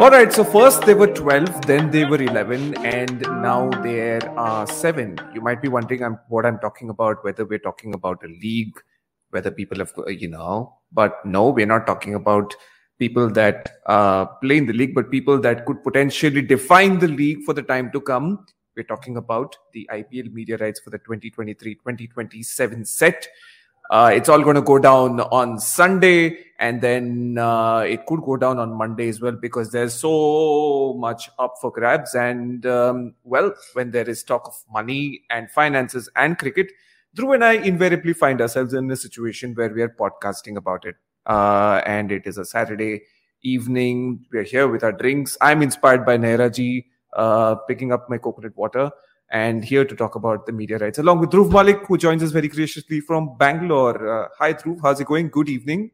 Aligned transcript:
All 0.00 0.08
right, 0.08 0.32
so 0.32 0.44
first 0.44 0.86
they 0.86 0.94
were 0.94 1.08
12, 1.08 1.66
then 1.66 1.90
they 1.90 2.06
were 2.06 2.22
11, 2.22 2.74
and 2.86 3.20
now 3.20 3.68
there 3.82 4.26
are 4.30 4.66
seven. 4.66 5.18
You 5.34 5.42
might 5.42 5.60
be 5.60 5.68
wondering 5.68 6.16
what 6.28 6.46
I'm 6.46 6.58
talking 6.58 6.88
about, 6.88 7.22
whether 7.22 7.44
we're 7.44 7.58
talking 7.58 7.92
about 7.92 8.24
a 8.24 8.28
league, 8.28 8.72
whether 9.28 9.50
people 9.50 9.76
have, 9.76 9.92
you 10.08 10.28
know, 10.28 10.78
but 10.90 11.22
no, 11.26 11.50
we're 11.50 11.66
not 11.66 11.86
talking 11.86 12.14
about 12.14 12.54
people 12.98 13.28
that 13.28 13.72
uh, 13.84 14.24
play 14.24 14.56
in 14.56 14.64
the 14.64 14.72
league, 14.72 14.94
but 14.94 15.10
people 15.10 15.38
that 15.38 15.66
could 15.66 15.84
potentially 15.84 16.40
define 16.40 16.98
the 16.98 17.08
league 17.08 17.42
for 17.44 17.52
the 17.52 17.62
time 17.62 17.92
to 17.92 18.00
come. 18.00 18.46
We're 18.74 18.84
talking 18.84 19.18
about 19.18 19.54
the 19.74 19.86
IPL 19.92 20.32
media 20.32 20.56
rights 20.56 20.80
for 20.80 20.88
the 20.88 20.98
2023 20.98 21.74
2027 21.74 22.86
set. 22.86 23.28
Uh, 23.90 24.08
it's 24.14 24.28
all 24.28 24.40
going 24.40 24.54
to 24.54 24.62
go 24.62 24.78
down 24.78 25.18
on 25.18 25.58
Sunday, 25.58 26.38
and 26.60 26.80
then 26.80 27.36
uh, 27.38 27.78
it 27.80 28.06
could 28.06 28.22
go 28.22 28.36
down 28.36 28.60
on 28.60 28.72
Monday 28.72 29.08
as 29.08 29.20
well 29.20 29.32
because 29.32 29.72
there's 29.72 29.92
so 29.92 30.94
much 30.96 31.28
up 31.40 31.54
for 31.60 31.72
grabs. 31.72 32.14
And 32.14 32.64
um, 32.66 33.14
well, 33.24 33.52
when 33.72 33.90
there 33.90 34.08
is 34.08 34.22
talk 34.22 34.46
of 34.46 34.54
money 34.72 35.22
and 35.28 35.50
finances 35.50 36.08
and 36.14 36.38
cricket, 36.38 36.70
Dhruv 37.16 37.34
and 37.34 37.44
I 37.44 37.54
invariably 37.54 38.12
find 38.12 38.40
ourselves 38.40 38.74
in 38.74 38.88
a 38.92 38.96
situation 38.96 39.54
where 39.54 39.74
we 39.74 39.82
are 39.82 39.88
podcasting 39.88 40.56
about 40.56 40.84
it. 40.84 40.94
Uh, 41.26 41.82
and 41.84 42.12
it 42.12 42.22
is 42.26 42.38
a 42.38 42.44
Saturday 42.44 43.02
evening. 43.42 44.24
We 44.30 44.38
are 44.38 44.44
here 44.44 44.68
with 44.68 44.84
our 44.84 44.92
drinks. 44.92 45.36
I'm 45.40 45.62
inspired 45.62 46.06
by 46.06 46.16
Nehraji 46.16 46.84
uh, 47.14 47.56
picking 47.66 47.90
up 47.90 48.08
my 48.08 48.18
coconut 48.18 48.56
water 48.56 48.92
and 49.30 49.64
here 49.64 49.84
to 49.84 49.94
talk 49.94 50.14
about 50.14 50.46
the 50.46 50.52
media 50.52 50.78
rights, 50.78 50.98
along 50.98 51.20
with 51.20 51.30
Dhruv 51.30 51.50
Mullick, 51.50 51.86
who 51.86 51.96
joins 51.96 52.22
us 52.22 52.32
very 52.32 52.48
graciously 52.48 53.00
from 53.00 53.36
Bangalore. 53.38 54.24
Uh, 54.24 54.28
hi, 54.38 54.54
Dhruv. 54.54 54.78
How's 54.82 55.00
it 55.00 55.06
going? 55.06 55.28
Good 55.28 55.48
evening. 55.48 55.92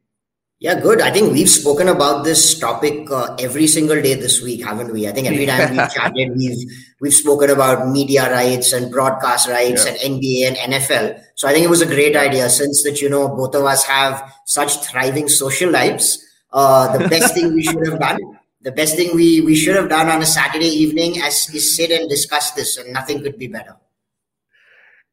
Yeah, 0.58 0.80
good. 0.80 1.02
I 1.02 1.10
think 1.10 1.34
we've 1.34 1.50
spoken 1.50 1.88
about 1.88 2.24
this 2.24 2.58
topic 2.58 3.10
uh, 3.10 3.36
every 3.38 3.66
single 3.66 4.00
day 4.00 4.14
this 4.14 4.40
week, 4.40 4.64
haven't 4.64 4.90
we? 4.90 5.06
I 5.06 5.12
think 5.12 5.26
every 5.26 5.44
time 5.44 5.76
we've 5.76 5.90
chatted, 5.92 6.34
we've 6.34 6.70
we've 6.98 7.12
spoken 7.12 7.50
about 7.50 7.88
media 7.88 8.32
rights 8.32 8.72
and 8.72 8.90
broadcast 8.90 9.48
rights 9.48 9.84
yeah. 9.84 9.92
and 9.92 10.22
NBA 10.22 10.48
and 10.48 10.72
NFL. 10.72 11.20
So 11.34 11.46
I 11.46 11.52
think 11.52 11.66
it 11.66 11.68
was 11.68 11.82
a 11.82 11.86
great 11.86 12.16
idea 12.16 12.48
since 12.48 12.82
that 12.84 13.02
you 13.02 13.10
know 13.10 13.28
both 13.28 13.54
of 13.54 13.64
us 13.64 13.84
have 13.84 14.32
such 14.46 14.76
thriving 14.78 15.28
social 15.28 15.70
lives. 15.70 16.24
Uh, 16.50 16.96
the 16.96 17.06
best 17.06 17.34
thing 17.34 17.52
we 17.52 17.62
should 17.62 17.86
have 17.86 18.00
done 18.00 18.35
the 18.66 18.72
best 18.72 18.96
thing 18.96 19.14
we, 19.14 19.40
we 19.42 19.54
should 19.54 19.76
have 19.76 19.88
done 19.88 20.08
on 20.08 20.20
a 20.20 20.26
Saturday 20.26 20.66
evening 20.66 21.14
is, 21.22 21.48
is 21.54 21.76
sit 21.76 21.92
and 21.92 22.10
discuss 22.10 22.50
this, 22.50 22.76
and 22.76 22.92
nothing 22.92 23.22
could 23.22 23.38
be 23.38 23.46
better. 23.46 23.76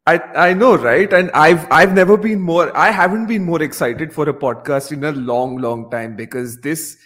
I 0.08 0.18
I 0.48 0.54
know, 0.54 0.76
right? 0.76 1.14
And 1.14 1.30
I've 1.32 1.72
I've 1.72 1.94
never 1.94 2.18
been 2.18 2.42
more. 2.42 2.76
I 2.76 2.90
haven't 2.90 3.28
been 3.28 3.44
more 3.44 3.62
excited 3.62 4.12
for 4.12 4.28
a 4.28 4.34
podcast 4.34 4.92
in 4.92 5.04
a 5.04 5.12
long, 5.12 5.58
long 5.58 5.92
time 5.92 6.16
because 6.16 6.58
this 6.62 6.98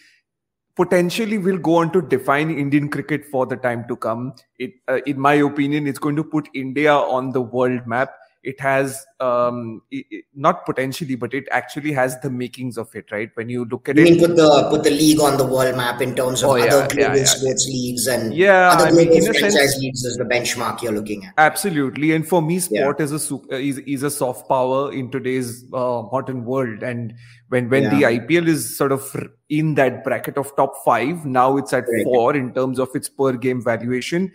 potentially 0.77 1.37
will 1.37 1.57
go 1.57 1.75
on 1.75 1.91
to 1.91 2.01
define 2.01 2.49
Indian 2.49 2.87
cricket 2.89 3.25
for 3.25 3.45
the 3.45 3.57
time 3.57 3.83
to 3.89 3.97
come. 3.97 4.33
It, 4.57 4.71
uh, 4.87 4.99
in 5.05 5.19
my 5.19 5.33
opinion, 5.33 5.85
it's 5.85 5.99
going 5.99 6.15
to 6.15 6.23
put 6.23 6.47
India 6.55 6.93
on 6.93 7.31
the 7.33 7.41
world 7.41 7.85
map 7.85 8.13
it 8.47 8.61
has 8.61 9.05
um, 9.19 9.81
it, 9.91 10.23
not 10.33 10.65
potentially, 10.65 11.15
but 11.15 11.33
it 11.33 11.47
actually 11.51 11.91
has 11.91 12.17
the 12.21 12.29
makings 12.29 12.77
of 12.77 12.95
it, 12.95 13.11
right? 13.11 13.29
When 13.33 13.49
you 13.49 13.65
look 13.65 13.89
at 13.89 13.97
you 13.97 14.03
it, 14.03 14.11
mean 14.11 14.19
put 14.19 14.37
the 14.37 14.67
put 14.69 14.83
the 14.83 14.91
league 14.91 15.19
on 15.19 15.37
the 15.37 15.45
world 15.45 15.75
map 15.75 16.01
in 16.01 16.15
terms 16.15 16.43
of 16.43 16.51
oh, 16.51 16.53
other 16.53 16.63
yeah, 16.63 16.87
global 16.87 17.15
yeah, 17.15 17.15
yeah. 17.15 17.25
sports 17.25 17.67
leagues 17.67 18.07
and 18.07 18.33
yeah, 18.33 18.69
other 18.69 18.89
global 18.89 19.01
I 19.01 19.19
mean, 19.19 19.23
franchise 19.25 19.53
sense, 19.53 19.77
leagues 19.79 20.05
as 20.05 20.15
the 20.15 20.23
benchmark 20.23 20.81
you're 20.81 20.93
looking 20.93 21.25
at. 21.25 21.33
Absolutely, 21.37 22.13
and 22.13 22.25
for 22.25 22.41
me, 22.41 22.59
sport 22.59 23.01
is 23.01 23.11
a 23.11 23.55
is 23.55 23.79
is 23.79 24.03
a 24.03 24.09
soft 24.09 24.47
power 24.47 24.93
in 24.93 25.11
today's 25.11 25.65
uh, 25.73 26.03
modern 26.09 26.45
world, 26.45 26.83
and 26.83 27.13
when 27.49 27.69
when 27.69 27.83
the 27.83 28.03
IPL 28.03 28.47
is 28.47 28.77
sort 28.77 28.93
of 28.93 29.13
in 29.49 29.75
that 29.75 30.05
bracket 30.05 30.37
of 30.37 30.55
top 30.55 30.73
five, 30.85 31.25
now 31.25 31.57
it's 31.57 31.73
at 31.73 31.83
right. 31.89 32.03
four 32.05 32.33
in 32.33 32.53
terms 32.53 32.79
of 32.79 32.95
its 32.95 33.09
per 33.09 33.33
game 33.33 33.61
valuation. 33.61 34.31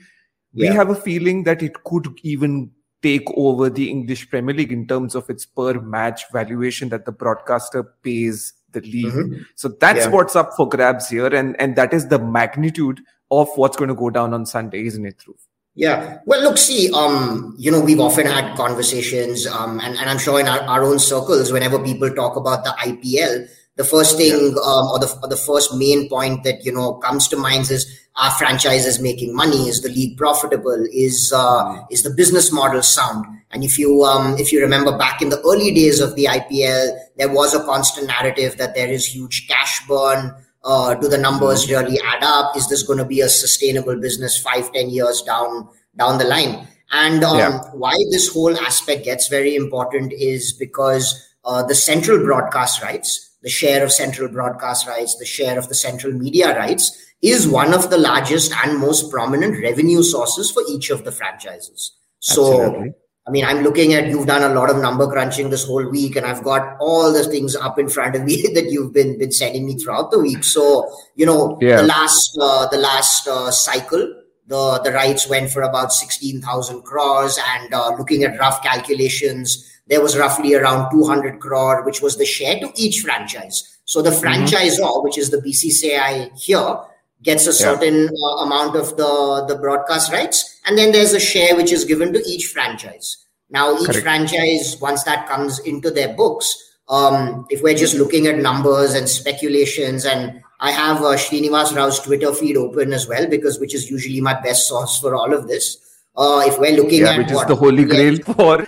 We 0.55 0.67
have 0.67 0.91
a 0.91 0.95
feeling 0.95 1.45
that 1.45 1.63
it 1.63 1.83
could 1.85 2.09
even 2.23 2.73
take 3.03 3.29
over 3.37 3.69
the 3.69 3.91
English 3.91 4.31
Premier 4.31 4.55
League 4.55 4.73
in 4.73 4.87
terms 4.87 5.15
of 5.15 5.29
its 5.29 5.45
per 5.45 5.81
match 5.81 6.31
valuation 6.33 6.89
that 6.91 7.05
the 7.05 7.13
broadcaster 7.13 7.83
pays 7.83 8.53
the 8.73 8.81
league. 8.81 9.07
Mm-hmm. 9.07 9.43
So 9.55 9.69
that's 9.81 10.07
yeah. 10.07 10.09
what's 10.09 10.37
up 10.37 10.53
for 10.57 10.69
grabs 10.69 11.09
here, 11.09 11.35
and 11.35 11.61
and 11.61 11.77
that 11.77 11.93
is 11.93 12.09
the 12.09 12.19
magnitude 12.19 13.01
of 13.31 13.49
what's 13.57 13.77
going 13.77 13.89
to 13.89 13.95
go 13.95 14.11
down 14.11 14.35
on 14.35 14.47
Sunday, 14.47 14.87
isn't 14.87 15.05
it, 15.05 15.19
Dhruv? 15.19 15.37
Yeah. 15.75 16.19
Well, 16.27 16.43
look, 16.43 16.59
see, 16.59 16.93
um, 16.93 17.55
you 17.59 17.71
know, 17.71 17.81
we've 17.81 18.01
often 18.01 18.27
had 18.27 18.55
conversations, 18.57 19.47
um, 19.47 19.81
and, 19.81 19.97
and 19.97 20.11
I'm 20.11 20.19
sure 20.19 20.39
in 20.39 20.47
our, 20.47 20.61
our 20.61 20.85
own 20.85 20.99
circles, 20.99 21.51
whenever 21.51 21.79
people 21.79 22.11
talk 22.11 22.37
about 22.37 22.65
the 22.65 22.71
IPL, 22.71 23.49
the 23.77 23.85
first 23.85 24.19
thing 24.19 24.35
yeah. 24.35 24.63
um, 24.63 24.89
or, 24.89 24.99
the, 24.99 25.19
or 25.23 25.29
the 25.31 25.37
first 25.37 25.75
main 25.75 26.11
point 26.11 26.45
that 26.45 26.65
you 26.65 26.73
know 26.73 26.95
comes 26.95 27.27
to 27.29 27.37
mind 27.37 27.71
is 27.71 28.02
our 28.17 28.31
franchise 28.33 28.87
is 28.87 29.01
making 29.01 29.35
money 29.35 29.69
is 29.69 29.81
the 29.81 29.89
league 29.89 30.17
profitable 30.17 30.87
is 30.93 31.33
uh, 31.35 31.83
is 31.91 32.03
the 32.03 32.11
business 32.11 32.53
model 32.53 32.83
sound 32.83 33.25
and 33.53 33.65
if 33.65 33.79
you 33.79 34.05
um, 34.05 34.37
if 34.39 34.53
you 34.53 34.61
remember 34.61 34.97
back 34.97 35.23
in 35.23 35.31
the 35.31 35.41
early 35.41 35.73
days 35.73 36.01
of 36.01 36.15
the 36.15 36.25
IPL 36.25 36.99
there 37.17 37.33
was 37.33 37.55
a 37.55 37.65
constant 37.65 38.09
narrative 38.09 38.57
that 38.59 38.75
there 38.75 38.89
is 38.89 39.07
huge 39.07 39.49
cash 39.49 39.87
burn 39.87 40.35
uh, 40.65 40.95
do 40.95 41.09
the 41.09 41.19
numbers 41.19 41.67
mm. 41.67 41.71
really 41.71 41.99
add 42.05 42.23
up 42.23 42.57
is 42.57 42.69
this 42.69 42.83
going 42.83 42.99
to 42.99 43.05
be 43.05 43.21
a 43.21 43.29
sustainable 43.29 43.97
business 43.97 44.39
five 44.39 44.71
ten 44.73 44.91
years 44.91 45.23
down 45.23 45.69
down 45.97 46.19
the 46.19 46.25
line 46.25 46.67
and 46.93 47.25
um, 47.25 47.39
yeah. 47.39 47.61
why 47.73 47.95
this 48.11 48.33
whole 48.33 48.57
aspect 48.59 49.05
gets 49.05 49.29
very 49.29 49.57
important 49.57 50.13
is 50.13 50.53
because 50.53 51.35
uh, 51.45 51.63
the 51.63 51.75
central 51.75 52.23
broadcast 52.23 52.83
rights 52.83 53.31
the 53.43 53.51
share 53.51 53.85
of 53.85 53.93
central 53.93 54.29
broadcast 54.29 54.87
rights, 54.87 55.17
the 55.17 55.25
share 55.25 55.59
of 55.59 55.69
the 55.69 55.75
central 55.75 56.13
media 56.13 56.57
rights, 56.57 57.12
is 57.23 57.47
one 57.47 57.73
of 57.73 57.89
the 57.91 57.99
largest 57.99 58.53
and 58.65 58.79
most 58.79 59.11
prominent 59.11 59.63
revenue 59.63 60.03
sources 60.03 60.51
for 60.51 60.63
each 60.69 60.91
of 60.91 61.05
the 61.05 61.13
franchises. 61.13 61.93
So, 62.19 62.63
Absolutely. 62.63 62.95
I 63.27 63.31
mean, 63.31 63.45
I'm 63.45 63.63
looking 63.63 63.95
at 63.95 64.09
you've 64.09 64.27
done 64.27 64.43
a 64.43 64.53
lot 64.53 64.69
of 64.69 64.79
number 64.79 65.07
crunching 65.07 65.51
this 65.51 65.65
whole 65.65 65.89
week, 65.89 66.17
and 66.17 66.27
I've 66.27 66.43
got 66.43 66.77
all 66.81 67.13
the 67.13 67.23
things 67.25 67.55
up 67.55 67.79
in 67.79 67.89
front 67.89 68.17
of 68.17 68.25
me 68.25 68.43
that 68.55 68.67
you've 68.71 68.93
been 68.93 69.19
been 69.19 69.33
sending 69.33 69.65
me 69.65 69.77
throughout 69.79 70.11
the 70.11 70.19
week. 70.19 70.43
So, 70.43 70.93
you 71.15 71.25
know, 71.25 71.57
yeah. 71.61 71.77
the 71.77 71.85
last 71.85 72.37
uh, 72.41 72.67
the 72.69 72.79
last 72.79 73.29
uh, 73.29 73.53
cycle, 73.53 74.13
the 74.49 74.81
the 74.83 74.93
rights 74.93 75.29
went 75.29 75.53
for 75.53 75.63
about 75.63 75.93
sixteen 75.93 76.41
thousand 76.41 76.83
crores, 76.83 77.39
and 77.55 77.73
uh, 77.73 77.95
looking 77.97 78.25
at 78.25 78.39
rough 78.41 78.61
calculations 78.63 79.69
there 79.87 80.01
was 80.01 80.17
roughly 80.17 80.55
around 80.55 80.91
200 80.91 81.41
crore, 81.41 81.85
which 81.85 82.01
was 82.01 82.17
the 82.17 82.25
share 82.25 82.59
to 82.61 82.73
each 82.77 83.01
franchise. 83.01 83.79
So 83.85 84.01
the 84.01 84.11
mm-hmm. 84.11 84.25
franchisor, 84.25 84.81
mm-hmm. 84.81 85.05
which 85.05 85.19
is 85.19 85.31
the 85.31 85.39
BCCI 85.39 86.41
here, 86.41 86.77
gets 87.23 87.47
a 87.47 87.53
certain 87.53 88.03
yeah. 88.03 88.09
uh, 88.09 88.45
amount 88.45 88.77
of 88.77 88.97
the, 88.97 89.45
the 89.49 89.57
broadcast 89.57 90.13
rights. 90.13 90.61
And 90.67 90.77
then 90.77 90.93
there's 90.93 91.13
a 91.13 91.21
share 91.21 91.57
which 91.57 91.73
is 91.73 91.85
given 91.85 92.13
to 92.13 92.23
each 92.27 92.47
franchise. 92.47 93.17
Now, 93.51 93.75
each 93.75 93.87
Correct. 93.87 94.03
franchise, 94.03 94.79
once 94.81 95.03
that 95.05 95.29
comes 95.29 95.59
into 95.61 95.91
their 95.91 96.15
books, 96.15 96.57
um, 96.89 97.47
if 97.51 97.63
we're 97.63 97.75
just 97.75 97.95
looking 97.95 98.27
at 98.27 98.39
numbers 98.39 98.95
and 98.95 99.09
speculations, 99.09 100.05
and 100.05 100.43
I 100.61 100.71
have 100.73 100.99
uh, 100.99 101.17
Srinivas 101.17 101.75
Rao's 101.75 102.01
Twitter 102.01 102.33
feed 102.35 102.57
open 102.57 102.93
as 102.93 103.07
well, 103.07 103.27
because 103.29 103.61
which 103.61 103.75
is 103.75 103.91
usually 103.91 104.21
my 104.21 104.41
best 104.41 104.69
source 104.69 104.99
for 104.99 105.15
all 105.15 105.33
of 105.33 105.49
this. 105.49 105.79
Uh, 106.17 106.43
if 106.47 106.59
we're 106.59 106.77
looking 106.77 107.03
yeah, 107.03 107.13
at 107.13 107.19
which 107.19 107.31
what, 107.31 107.43
is 107.43 107.49
the 107.49 107.57
holy 107.57 107.85
grail 107.85 108.19
for 108.19 108.67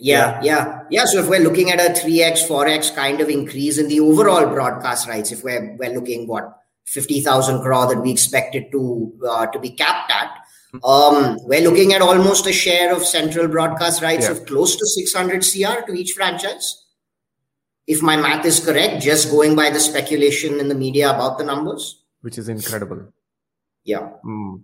yeah, 0.00 0.40
yeah, 0.42 0.80
yeah. 0.90 1.04
So 1.04 1.20
if 1.20 1.28
we're 1.28 1.40
looking 1.40 1.70
at 1.70 1.80
a 1.80 1.92
3x, 1.92 2.46
4x 2.46 2.94
kind 2.94 3.20
of 3.20 3.28
increase 3.28 3.78
in 3.78 3.88
the 3.88 4.00
overall 4.00 4.46
broadcast 4.46 5.08
rights, 5.08 5.32
if 5.32 5.42
we're 5.42 5.76
we're 5.76 5.94
looking 5.94 6.26
what 6.26 6.56
50,000 6.86 7.62
crore 7.62 7.86
that 7.88 8.00
we 8.00 8.10
expected 8.10 8.70
to 8.72 9.12
uh, 9.28 9.46
to 9.46 9.58
be 9.58 9.70
capped 9.70 10.12
at, 10.12 10.30
um, 10.84 11.38
we're 11.42 11.68
looking 11.68 11.92
at 11.92 12.02
almost 12.02 12.46
a 12.46 12.52
share 12.52 12.94
of 12.94 13.04
central 13.04 13.48
broadcast 13.48 14.02
rights 14.02 14.26
yeah. 14.26 14.32
of 14.32 14.46
close 14.46 14.76
to 14.76 14.86
600 14.86 15.42
CR 15.42 15.86
to 15.86 15.94
each 15.94 16.12
franchise. 16.12 16.84
If 17.86 18.02
my 18.02 18.16
math 18.16 18.44
is 18.44 18.64
correct, 18.64 19.02
just 19.02 19.30
going 19.30 19.56
by 19.56 19.70
the 19.70 19.80
speculation 19.80 20.60
in 20.60 20.68
the 20.68 20.74
media 20.74 21.10
about 21.10 21.38
the 21.38 21.44
numbers, 21.44 22.02
which 22.20 22.38
is 22.38 22.48
incredible. 22.48 23.12
Yeah. 23.84 24.10
Mm. 24.24 24.62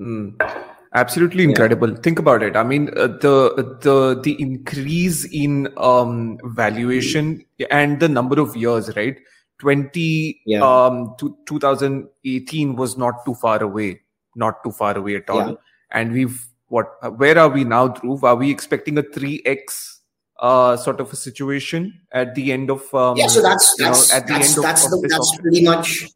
Mm 0.00 0.72
absolutely 0.94 1.44
incredible 1.44 1.90
yeah. 1.90 1.96
think 2.02 2.18
about 2.18 2.42
it 2.42 2.56
i 2.56 2.62
mean 2.62 2.88
uh, 2.96 3.06
the 3.06 3.78
the 3.80 4.20
the 4.22 4.40
increase 4.40 5.24
in 5.32 5.68
um 5.76 6.38
valuation 6.44 7.44
and 7.70 8.00
the 8.00 8.08
number 8.08 8.40
of 8.40 8.54
years 8.56 8.94
right 8.96 9.18
20 9.58 10.40
yeah. 10.46 10.60
um 10.60 11.14
to 11.18 11.36
2018 11.46 12.76
was 12.76 12.96
not 12.98 13.24
too 13.24 13.34
far 13.34 13.62
away 13.62 14.00
not 14.36 14.62
too 14.62 14.72
far 14.72 14.96
away 14.96 15.16
at 15.16 15.30
all 15.30 15.48
yeah. 15.48 15.54
and 15.92 16.12
we've 16.12 16.48
what 16.68 16.92
where 17.18 17.38
are 17.38 17.48
we 17.48 17.64
now 17.64 17.88
Dhruv? 17.88 18.22
are 18.22 18.36
we 18.36 18.50
expecting 18.50 18.98
a 18.98 19.02
3x 19.02 19.98
uh 20.40 20.76
sort 20.76 21.00
of 21.00 21.12
a 21.12 21.16
situation 21.16 22.00
at 22.12 22.34
the 22.34 22.52
end 22.52 22.70
of 22.70 22.82
um, 22.94 23.16
yeah 23.16 23.28
so 23.28 23.40
that's 23.40 23.74
that's 23.78 24.10
know, 24.10 24.16
at 24.16 24.26
the 24.26 24.32
that's, 24.32 24.56
end 24.56 24.64
that's, 24.64 24.84
of, 24.84 24.90
the, 24.90 25.08
that's 25.08 25.38
pretty 25.38 25.62
much 25.64 26.08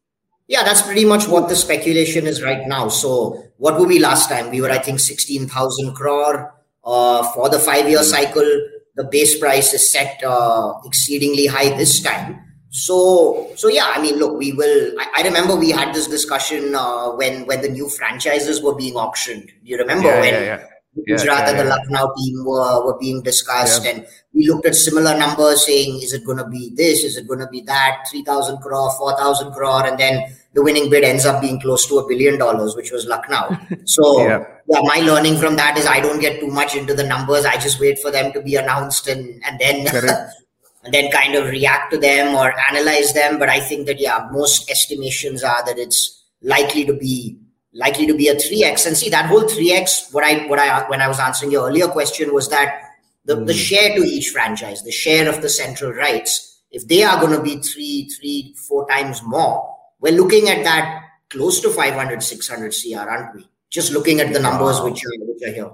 yeah, 0.48 0.62
that's 0.62 0.82
pretty 0.82 1.04
much 1.04 1.26
what 1.26 1.48
the 1.48 1.56
speculation 1.56 2.26
is 2.26 2.42
right 2.42 2.66
now. 2.66 2.88
So, 2.88 3.44
what 3.56 3.80
were 3.80 3.86
we 3.86 3.98
last 3.98 4.28
time? 4.28 4.50
We 4.50 4.60
were, 4.60 4.70
I 4.70 4.78
think, 4.78 5.00
16,000 5.00 5.94
crore 5.94 6.54
uh, 6.84 7.22
for 7.32 7.48
the 7.48 7.58
five 7.58 7.88
year 7.88 8.02
cycle. 8.02 8.48
The 8.94 9.04
base 9.04 9.38
price 9.38 9.74
is 9.74 9.90
set 9.90 10.22
uh, 10.24 10.74
exceedingly 10.84 11.46
high 11.46 11.76
this 11.76 12.00
time. 12.00 12.42
So, 12.70 13.52
so 13.56 13.68
yeah, 13.68 13.92
I 13.94 14.00
mean, 14.00 14.16
look, 14.18 14.38
we 14.38 14.52
will. 14.52 14.92
I, 14.98 15.22
I 15.22 15.22
remember 15.22 15.56
we 15.56 15.70
had 15.70 15.94
this 15.94 16.06
discussion 16.06 16.74
uh, 16.74 17.10
when 17.10 17.46
when 17.46 17.62
the 17.62 17.68
new 17.68 17.88
franchises 17.88 18.62
were 18.62 18.74
being 18.74 18.96
auctioned. 18.96 19.46
Do 19.46 19.70
you 19.70 19.78
remember 19.78 20.08
yeah, 20.08 20.20
when 20.20 20.34
yeah, 20.34 20.44
yeah. 20.44 20.66
Gujarat 21.04 21.38
yeah, 21.40 21.50
and 21.50 21.58
the 21.58 21.64
Lucknow 21.64 22.14
team 22.16 22.44
were, 22.44 22.84
were 22.84 22.98
being 22.98 23.22
discussed, 23.22 23.84
and 23.84 24.06
we 24.32 24.48
looked 24.48 24.66
at 24.66 24.74
similar 24.74 25.16
numbers, 25.16 25.66
saying, 25.66 26.00
"Is 26.00 26.14
it 26.14 26.24
going 26.24 26.38
to 26.38 26.48
be 26.48 26.70
this? 26.74 27.04
Is 27.04 27.16
it 27.16 27.28
going 27.28 27.40
to 27.40 27.46
be 27.48 27.60
that? 27.62 28.04
Three 28.10 28.22
thousand 28.22 28.58
crore, 28.58 28.90
four 28.96 29.16
thousand 29.16 29.52
crore?" 29.52 29.86
And 29.86 29.98
then 29.98 30.34
the 30.54 30.62
winning 30.62 30.88
bid 30.88 31.04
ends 31.04 31.26
up 31.26 31.42
being 31.42 31.60
close 31.60 31.86
to 31.88 31.98
a 31.98 32.08
billion 32.08 32.38
dollars, 32.38 32.74
which 32.74 32.92
was 32.92 33.06
Lucknow. 33.06 33.58
So, 33.84 34.20
yeah. 34.20 34.44
yeah. 34.68 34.80
my 34.82 34.98
learning 35.00 35.38
from 35.38 35.54
that 35.56 35.78
is 35.78 35.86
I 35.86 36.00
don't 36.00 36.18
get 36.18 36.40
too 36.40 36.48
much 36.48 36.74
into 36.74 36.94
the 36.94 37.04
numbers. 37.04 37.44
I 37.44 37.56
just 37.56 37.78
wait 37.78 37.98
for 37.98 38.10
them 38.10 38.32
to 38.32 38.40
be 38.40 38.56
announced 38.56 39.06
and 39.06 39.42
and 39.44 39.58
then 39.58 39.86
and 40.84 40.94
then 40.94 41.10
kind 41.10 41.34
of 41.34 41.46
react 41.46 41.92
to 41.92 41.98
them 41.98 42.34
or 42.34 42.52
analyze 42.70 43.12
them. 43.12 43.38
But 43.38 43.48
I 43.48 43.60
think 43.60 43.86
that 43.86 44.00
yeah, 44.00 44.28
most 44.32 44.70
estimations 44.70 45.44
are 45.44 45.64
that 45.66 45.78
it's 45.78 46.24
likely 46.42 46.84
to 46.86 46.94
be 46.94 47.38
likely 47.76 48.06
to 48.06 48.14
be 48.14 48.28
a 48.28 48.34
3x 48.34 48.86
and 48.86 48.96
see 48.96 49.10
that 49.10 49.26
whole 49.26 49.42
3x 49.42 50.12
what 50.12 50.24
i 50.24 50.46
what 50.46 50.58
i 50.58 50.88
when 50.88 51.00
i 51.00 51.08
was 51.08 51.20
answering 51.20 51.52
your 51.52 51.68
earlier 51.68 51.86
question 51.86 52.32
was 52.32 52.48
that 52.48 52.82
the, 53.26 53.36
mm. 53.36 53.46
the 53.46 53.52
hmm. 53.52 53.58
share 53.58 53.94
to 53.94 54.02
each 54.02 54.30
franchise 54.30 54.82
the 54.82 54.90
share 54.90 55.28
of 55.28 55.42
the 55.42 55.48
central 55.48 55.92
rights 55.92 56.62
if 56.70 56.86
they 56.88 57.02
are 57.02 57.20
going 57.20 57.36
to 57.36 57.42
be 57.42 57.56
three 57.62 58.08
three 58.08 58.54
four 58.66 58.88
times 58.88 59.22
more 59.22 59.76
we're 60.00 60.12
looking 60.12 60.48
at 60.48 60.64
that 60.64 61.02
close 61.28 61.60
to 61.60 61.70
500 61.70 62.22
600 62.22 62.74
cr 62.74 62.98
aren't 62.98 63.34
we 63.34 63.48
just 63.68 63.92
looking 63.92 64.20
at 64.20 64.32
the 64.32 64.40
numbers 64.40 64.78
wow. 64.78 64.86
which 64.86 65.04
are 65.04 65.26
which 65.26 65.42
are 65.42 65.52
here 65.52 65.70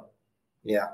yeah 0.65 0.89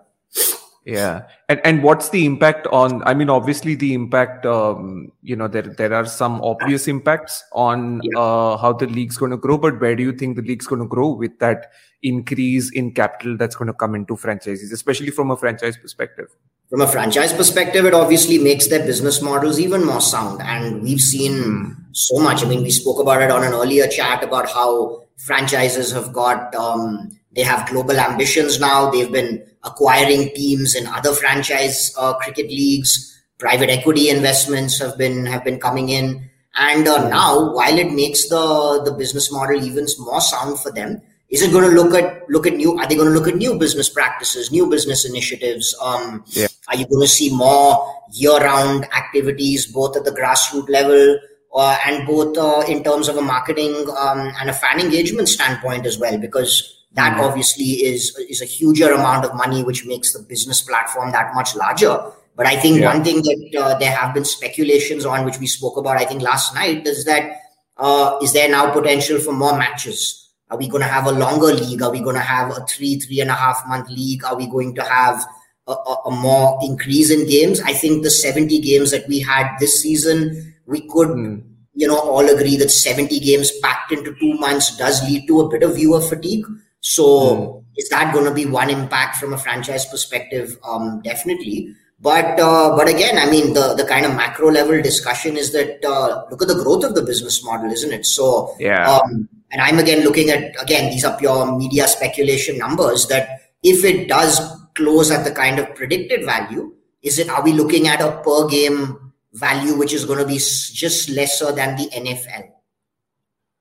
yeah 0.89 1.23
and 1.51 1.61
and 1.65 1.83
what's 1.83 2.09
the 2.09 2.25
impact 2.25 2.67
on 2.69 3.03
i 3.05 3.13
mean 3.13 3.29
obviously 3.29 3.75
the 3.75 3.93
impact 3.93 4.47
um, 4.47 5.13
you 5.23 5.37
know 5.37 5.47
there 5.47 5.63
there 5.63 5.93
are 5.93 6.07
some 6.07 6.41
obvious 6.43 6.89
impacts 6.89 7.45
on 7.53 8.01
yeah. 8.03 8.19
uh, 8.19 8.57
how 8.57 8.73
the 8.73 8.87
league's 8.87 9.19
going 9.19 9.31
to 9.31 9.37
grow 9.37 9.59
but 9.59 9.79
where 9.81 9.95
do 9.95 10.03
you 10.03 10.13
think 10.13 10.37
the 10.37 10.43
league's 10.43 10.67
going 10.67 10.81
to 10.81 10.89
grow 10.89 11.11
with 11.11 11.39
that 11.41 11.71
increase 12.03 12.71
in 12.73 12.93
capital 12.93 13.37
that's 13.37 13.55
going 13.55 13.67
to 13.67 13.75
come 13.75 13.95
into 13.95 14.17
franchises 14.17 14.73
especially 14.73 15.11
from 15.11 15.31
a 15.31 15.37
franchise 15.37 15.77
perspective 15.77 16.35
from 16.71 16.81
a 16.81 16.87
franchise 16.87 17.35
perspective 17.35 17.85
it 17.85 17.93
obviously 17.93 18.39
makes 18.39 18.69
their 18.69 18.85
business 18.87 19.21
models 19.21 19.61
even 19.61 19.85
more 19.85 20.01
sound 20.01 20.41
and 20.43 20.83
we've 20.83 21.01
seen 21.01 21.33
mm. 21.33 21.77
so 21.93 22.19
much 22.19 22.43
i 22.43 22.49
mean 22.49 22.63
we 22.63 22.71
spoke 22.71 22.99
about 22.99 23.21
it 23.21 23.31
on 23.31 23.45
an 23.45 23.53
earlier 23.53 23.87
chat 23.89 24.25
about 24.25 24.49
how 24.49 25.03
franchises 25.19 25.93
have 25.93 26.13
got 26.13 26.55
um, 26.55 27.18
they 27.39 27.45
have 27.45 27.69
global 27.69 28.01
ambitions 28.01 28.59
now. 28.59 28.91
They've 28.91 29.13
been 29.13 29.47
acquiring 29.63 30.35
teams 30.35 30.75
in 30.75 30.89
other 30.89 31.13
franchise 31.13 31.95
uh, 31.97 32.15
cricket 32.15 32.49
leagues. 32.49 33.15
Private 33.39 33.71
equity 33.71 34.11
investments 34.11 34.81
have 34.81 34.99
been 34.99 35.25
have 35.25 35.45
been 35.45 35.61
coming 35.61 35.91
in, 35.91 36.29
and 36.57 36.89
uh, 36.89 37.09
now 37.09 37.55
while 37.55 37.79
it 37.79 37.93
makes 37.93 38.29
the 38.29 38.83
the 38.85 38.91
business 38.91 39.31
model 39.31 39.63
even 39.63 39.87
more 40.01 40.21
sound 40.21 40.59
for 40.59 40.73
them, 40.73 41.01
is 41.31 41.43
it 41.43 41.53
going 41.53 41.63
to 41.63 41.81
look 41.81 41.95
at 41.95 42.29
look 42.29 42.49
at 42.49 42.55
new? 42.55 42.77
Are 42.77 42.89
they 42.89 42.97
going 42.97 43.07
to 43.07 43.15
look 43.15 43.29
at 43.29 43.37
new 43.37 43.57
business 43.57 43.89
practices, 43.89 44.51
new 44.51 44.69
business 44.69 45.05
initiatives? 45.05 45.77
Um, 45.81 46.25
yeah. 46.27 46.49
Are 46.67 46.75
you 46.75 46.89
going 46.89 47.03
to 47.03 47.09
see 47.09 47.31
more 47.31 47.87
year-round 48.11 48.85
activities, 48.93 49.67
both 49.67 49.97
at 49.97 50.05
the 50.05 50.11
grassroots 50.11 50.69
level 50.69 51.21
uh, 51.55 51.79
and 51.87 52.05
both 52.05 52.37
uh, 52.37 52.65
in 52.67 52.83
terms 52.83 53.09
of 53.09 53.17
a 53.17 53.23
marketing 53.23 53.87
um, 53.97 54.33
and 54.41 54.51
a 54.51 54.53
fan 54.53 54.81
engagement 54.81 55.29
standpoint 55.29 55.87
as 55.87 55.99
well? 55.99 56.19
Because 56.19 56.78
that 56.93 57.13
mm-hmm. 57.13 57.25
obviously 57.25 57.65
is 57.65 58.17
is 58.29 58.43
a 58.43 58.47
huger 58.47 58.93
amount 58.93 59.25
of 59.25 59.35
money, 59.35 59.63
which 59.63 59.87
makes 59.87 60.13
the 60.13 60.23
business 60.23 60.63
platform 60.63 61.13
that 61.13 61.35
much 61.35 61.55
larger. 61.55 62.01
But 62.37 62.47
I 62.47 62.57
think 62.57 62.81
yeah. 62.81 62.95
one 62.95 63.03
thing 63.05 63.17
that 63.23 63.61
uh, 63.61 63.79
there 63.79 63.91
have 63.91 64.15
been 64.15 64.25
speculations 64.25 65.05
on, 65.05 65.25
which 65.25 65.39
we 65.39 65.47
spoke 65.47 65.77
about, 65.77 65.97
I 65.97 66.05
think 66.05 66.23
last 66.23 66.55
night, 66.55 66.87
is 66.87 67.05
that 67.05 67.41
uh, 67.77 68.19
is 68.23 68.33
there 68.33 68.49
now 68.49 68.73
potential 68.73 69.19
for 69.19 69.33
more 69.33 69.57
matches? 69.57 70.29
Are 70.51 70.57
we 70.57 70.69
going 70.69 70.83
to 70.83 70.89
have 70.89 71.07
a 71.07 71.13
longer 71.13 71.53
league? 71.53 71.83
Are 71.83 71.91
we 71.91 72.01
going 72.01 72.17
to 72.17 72.23
have 72.23 72.51
a 72.51 72.65
three, 72.67 72.97
three 72.97 73.21
and 73.21 73.31
a 73.31 73.35
half 73.35 73.63
month 73.69 73.91
league? 73.91 74.25
Are 74.25 74.37
we 74.37 74.47
going 74.47 74.75
to 74.77 74.83
have 74.83 75.25
a, 75.67 75.73
a, 75.73 75.95
a 76.07 76.11
more 76.11 76.59
increase 76.63 77.11
in 77.11 77.29
games? 77.29 77.61
I 77.61 77.75
think 77.75 78.03
the 78.03 78.11
70 78.11 78.59
games 78.61 78.91
that 78.91 79.07
we 79.09 79.21
had 79.21 79.57
this 79.61 79.83
season, 79.83 80.55
we 80.67 80.89
could, 80.89 81.09
mm. 81.09 81.43
you 81.75 81.87
know, 81.87 81.99
all 81.99 82.27
agree 82.29 82.57
that 82.57 82.71
70 82.71 83.21
games 83.21 83.53
packed 83.63 83.93
into 83.93 84.15
two 84.15 84.35
months 84.35 84.77
does 84.79 85.03
lead 85.09 85.27
to 85.27 85.43
a 85.43 85.49
bit 85.49 85.63
of 85.63 85.75
viewer 85.75 86.01
fatigue. 86.01 86.47
So 86.81 87.05
mm. 87.05 87.65
is 87.77 87.89
that 87.89 88.13
going 88.13 88.25
to 88.25 88.35
be 88.35 88.47
one 88.47 88.71
impact 88.71 89.17
from 89.17 89.33
a 89.33 89.39
franchise 89.39 89.87
perspective? 89.87 90.59
Um, 90.65 91.01
definitely. 91.03 91.75
But 92.01 92.39
uh, 92.39 92.77
but 92.77 92.89
again, 92.89 93.19
I 93.19 93.29
mean, 93.29 93.55
the 93.55 93.75
the 93.75 93.85
kind 93.85 94.07
of 94.07 94.15
macro 94.15 94.51
level 94.51 94.81
discussion 94.81 95.37
is 95.37 95.53
that 95.53 95.85
uh, 95.85 96.25
look 96.31 96.43
at 96.43 96.49
the 96.49 96.63
growth 96.63 96.85
of 96.85 96.95
the 96.95 97.03
business 97.03 97.45
model, 97.45 97.73
isn't 97.73 97.93
it? 97.93 98.07
So 98.07 98.55
yeah. 98.61 98.89
Um, 98.89 99.29
and 99.51 99.61
I'm 99.61 99.79
again 99.79 100.05
looking 100.05 100.31
at 100.31 100.55
again 100.63 100.91
these 100.91 101.05
are 101.05 101.17
pure 101.19 101.59
media 101.59 101.89
speculation 101.89 102.59
numbers 102.59 103.09
that 103.09 103.41
if 103.65 103.85
it 103.85 104.09
does 104.09 104.39
close 104.75 105.11
at 105.11 105.25
the 105.25 105.33
kind 105.33 105.59
of 105.59 105.75
predicted 105.75 106.25
value, 106.25 106.73
is 107.03 107.19
it 107.19 107.29
are 107.29 107.43
we 107.43 107.53
looking 107.53 107.89
at 107.89 108.01
a 108.01 108.23
per 108.23 108.47
game 108.47 109.13
value 109.33 109.77
which 109.77 109.93
is 109.93 110.05
going 110.05 110.21
to 110.21 110.27
be 110.27 110.39
just 110.39 111.09
lesser 111.09 111.51
than 111.51 111.77
the 111.77 111.91
NFL? 111.91 112.49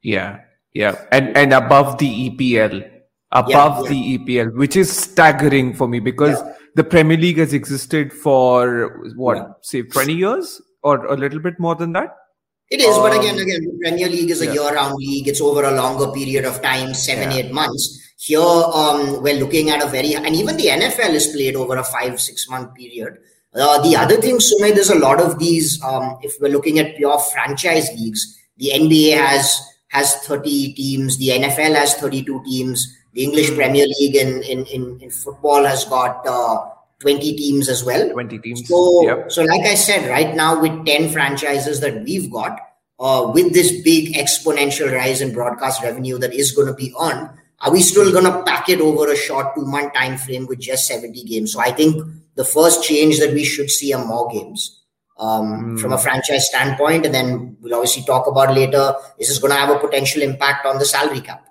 Yeah, 0.04 0.42
yeah, 0.74 0.94
and 1.12 1.36
and 1.36 1.54
above 1.54 1.98
the 1.98 2.30
EPL 2.30 2.97
above 3.32 3.86
yeah, 3.86 3.92
yeah. 3.92 4.18
the 4.18 4.18
EPL, 4.18 4.56
which 4.56 4.76
is 4.76 4.92
staggering 4.92 5.74
for 5.74 5.88
me 5.88 6.00
because 6.00 6.40
yeah. 6.42 6.54
the 6.76 6.84
Premier 6.84 7.18
League 7.18 7.38
has 7.38 7.54
existed 7.54 8.14
for 8.14 9.10
what, 9.16 9.60
say, 9.62 9.82
20 9.82 10.14
years 10.14 10.62
or 10.84 11.06
a 11.06 11.16
little 11.16 11.40
bit 11.40 11.60
more 11.60 11.76
than 11.76 11.94
that? 11.94 12.16
It 12.70 12.82
is, 12.82 12.96
um, 12.98 13.02
but 13.02 13.18
again, 13.18 13.38
again, 13.40 13.62
the 13.64 13.80
Premier 13.82 14.10
League 14.10 14.30
is 14.30 14.42
a 14.42 14.54
year-round 14.54 14.96
league. 14.96 15.28
It's 15.28 15.40
over 15.40 15.64
a 15.64 15.72
longer 15.72 16.12
period 16.12 16.44
of 16.44 16.62
time, 16.62 16.94
seven, 16.94 17.32
eight 17.32 17.52
months. 17.54 18.14
Here, 18.18 18.42
um, 18.42 19.22
we're 19.24 19.40
looking 19.40 19.70
at 19.70 19.82
a 19.82 19.88
very, 19.88 20.16
and 20.16 20.36
even 20.36 20.58
the 20.58 20.66
NFL 20.66 21.12
is 21.12 21.28
played 21.28 21.56
over 21.56 21.78
a 21.78 21.84
five, 21.84 22.20
six-month 22.20 22.76
period. 22.76 23.20
Uh, 23.56 23.82
the 23.82 23.96
other 23.96 24.18
thing, 24.18 24.38
Sumay, 24.38 24.74
there's 24.74 24.90
a 24.90 25.00
lot 25.00 25.22
of 25.22 25.40
these. 25.40 25.82
Um, 25.82 26.18
if 26.22 26.34
we're 26.42 26.52
looking 26.52 26.78
at 26.80 26.98
pure 26.98 27.18
franchise 27.32 27.88
leagues, 27.96 28.38
the 28.58 28.72
NBA 28.74 29.16
has 29.16 29.62
has 29.90 30.16
30 30.26 30.74
teams, 30.74 31.18
the 31.18 31.30
NFL 31.30 31.76
has 31.76 31.96
32 31.96 32.44
teams, 32.44 32.94
the 33.18 33.24
English 33.24 33.50
hmm. 33.50 33.56
Premier 33.56 33.88
League 34.00 34.16
in, 34.16 34.44
in, 34.44 34.66
in, 34.68 35.00
in 35.02 35.10
football 35.10 35.64
has 35.64 35.84
got 35.86 36.26
uh, 36.28 36.70
20 37.00 37.36
teams 37.36 37.68
as 37.68 37.84
well. 37.84 38.10
20 38.12 38.38
teams. 38.40 38.68
So, 38.68 39.04
yep. 39.04 39.32
so 39.32 39.44
like 39.44 39.66
I 39.66 39.74
said, 39.74 40.08
right 40.08 40.36
now 40.36 40.62
with 40.62 40.86
10 40.86 41.10
franchises 41.10 41.80
that 41.80 42.04
we've 42.04 42.32
got, 42.32 42.60
uh, 43.00 43.32
with 43.34 43.54
this 43.54 43.82
big 43.82 44.14
exponential 44.14 44.94
rise 44.94 45.20
in 45.22 45.34
broadcast 45.34 45.82
revenue 45.82 46.20
that 46.20 46.32
is 46.32 46.52
going 46.52 46.68
to 46.68 46.76
be 46.76 46.94
on, 46.94 47.36
are 47.62 47.72
we 47.72 47.82
still 47.82 48.12
going 48.12 48.26
to 48.26 48.44
pack 48.44 48.70
it 48.70 48.80
over 48.80 49.12
a 49.12 49.16
short 49.16 49.56
two 49.56 49.66
month 49.66 49.96
time 49.96 50.18
frame 50.18 50.46
with 50.46 50.60
just 50.60 50.88
70 50.88 51.24
games? 51.24 51.54
So 51.54 51.60
I 51.60 51.72
think 51.72 52.06
the 52.36 52.46
first 52.46 52.84
change 52.84 53.20
that 53.20 53.34
we 53.34 53.44
should 53.44 53.72
see 53.72 53.94
are 53.94 54.06
more 54.06 54.30
games 54.32 54.80
um, 55.18 55.76
mm. 55.76 55.80
from 55.80 55.92
a 55.92 55.98
franchise 55.98 56.48
standpoint. 56.48 57.08
And 57.08 57.16
then 57.16 57.58
we'll 57.62 57.74
obviously 57.74 58.04
talk 58.04 58.28
about 58.28 58.54
later. 58.54 58.94
Is 59.18 59.28
This 59.28 59.30
is 59.32 59.40
going 59.40 59.54
to 59.54 59.58
have 59.58 59.76
a 59.76 59.80
potential 59.80 60.22
impact 60.22 60.68
on 60.68 60.78
the 60.78 60.86
salary 60.86 61.22
cap. 61.22 61.47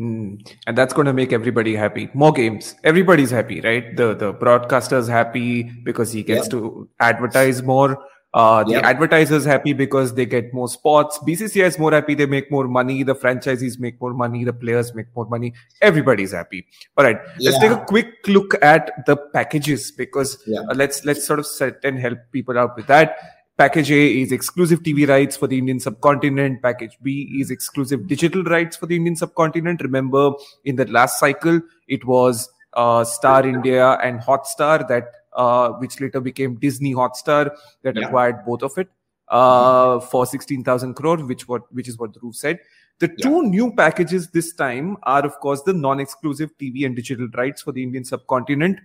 Mm. 0.00 0.46
And 0.66 0.76
that's 0.76 0.92
going 0.92 1.06
to 1.06 1.12
make 1.12 1.32
everybody 1.32 1.74
happy. 1.74 2.10
More 2.12 2.32
games. 2.32 2.74
Everybody's 2.84 3.30
happy, 3.30 3.60
right? 3.62 3.96
The 3.96 4.14
the 4.14 4.32
broadcaster's 4.32 5.08
happy 5.08 5.62
because 5.84 6.12
he 6.12 6.22
gets 6.22 6.46
yep. 6.46 6.50
to 6.50 6.88
advertise 7.00 7.62
more. 7.62 7.98
Uh, 8.34 8.62
the 8.64 8.72
yep. 8.72 8.84
advertisers 8.84 9.46
happy 9.46 9.72
because 9.72 10.12
they 10.12 10.26
get 10.26 10.52
more 10.52 10.68
spots. 10.68 11.18
BCCI 11.26 11.64
is 11.64 11.78
more 11.78 11.92
happy. 11.92 12.14
They 12.14 12.26
make 12.26 12.50
more 12.50 12.68
money. 12.68 13.02
The 13.02 13.14
franchisees 13.14 13.78
make 13.78 13.98
more 13.98 14.12
money. 14.12 14.44
The 14.44 14.52
players 14.52 14.94
make 14.94 15.06
more 15.16 15.24
money. 15.24 15.54
Everybody's 15.80 16.32
happy. 16.32 16.66
All 16.98 17.04
right. 17.04 17.18
Yeah. 17.38 17.50
Let's 17.50 17.62
take 17.62 17.70
a 17.70 17.82
quick 17.86 18.12
look 18.26 18.62
at 18.62 19.06
the 19.06 19.16
packages 19.16 19.90
because 19.90 20.36
yeah. 20.46 20.60
uh, 20.68 20.74
let's 20.74 21.06
let's 21.06 21.26
sort 21.26 21.38
of 21.38 21.46
set 21.46 21.78
and 21.82 21.98
help 21.98 22.18
people 22.30 22.58
out 22.58 22.76
with 22.76 22.86
that. 22.88 23.16
Package 23.58 23.90
A 23.90 24.20
is 24.20 24.32
exclusive 24.32 24.82
TV 24.82 25.08
rights 25.08 25.34
for 25.34 25.46
the 25.46 25.56
Indian 25.56 25.80
subcontinent. 25.80 26.60
Package 26.60 26.98
B 27.02 27.38
is 27.40 27.50
exclusive 27.50 28.06
digital 28.06 28.44
rights 28.44 28.76
for 28.76 28.84
the 28.84 28.96
Indian 28.96 29.16
subcontinent. 29.16 29.80
Remember, 29.80 30.32
in 30.64 30.76
the 30.76 30.84
last 30.86 31.18
cycle, 31.18 31.62
it 31.88 32.04
was 32.04 32.50
uh, 32.74 33.02
Star 33.02 33.46
India 33.46 33.92
and 34.02 34.20
Hotstar 34.20 34.86
that, 34.88 35.04
uh, 35.32 35.70
which 35.70 36.00
later 36.02 36.20
became 36.20 36.56
Disney 36.56 36.92
Hotstar, 36.92 37.50
that 37.82 37.96
yeah. 37.96 38.06
acquired 38.06 38.44
both 38.44 38.62
of 38.62 38.76
it 38.76 38.88
uh, 39.28 40.00
for 40.00 40.26
16,000 40.26 40.92
crore, 40.92 41.16
which 41.16 41.48
what 41.48 41.62
which 41.72 41.88
is 41.88 41.96
what 41.96 42.12
Dhruv 42.12 42.34
said. 42.34 42.58
The 42.98 43.08
yeah. 43.16 43.22
two 43.22 43.42
new 43.42 43.72
packages 43.72 44.28
this 44.28 44.52
time 44.52 44.98
are, 45.04 45.24
of 45.24 45.32
course, 45.40 45.62
the 45.62 45.72
non-exclusive 45.72 46.50
TV 46.58 46.84
and 46.84 46.94
digital 46.94 47.28
rights 47.34 47.62
for 47.62 47.72
the 47.72 47.82
Indian 47.82 48.04
subcontinent. 48.04 48.80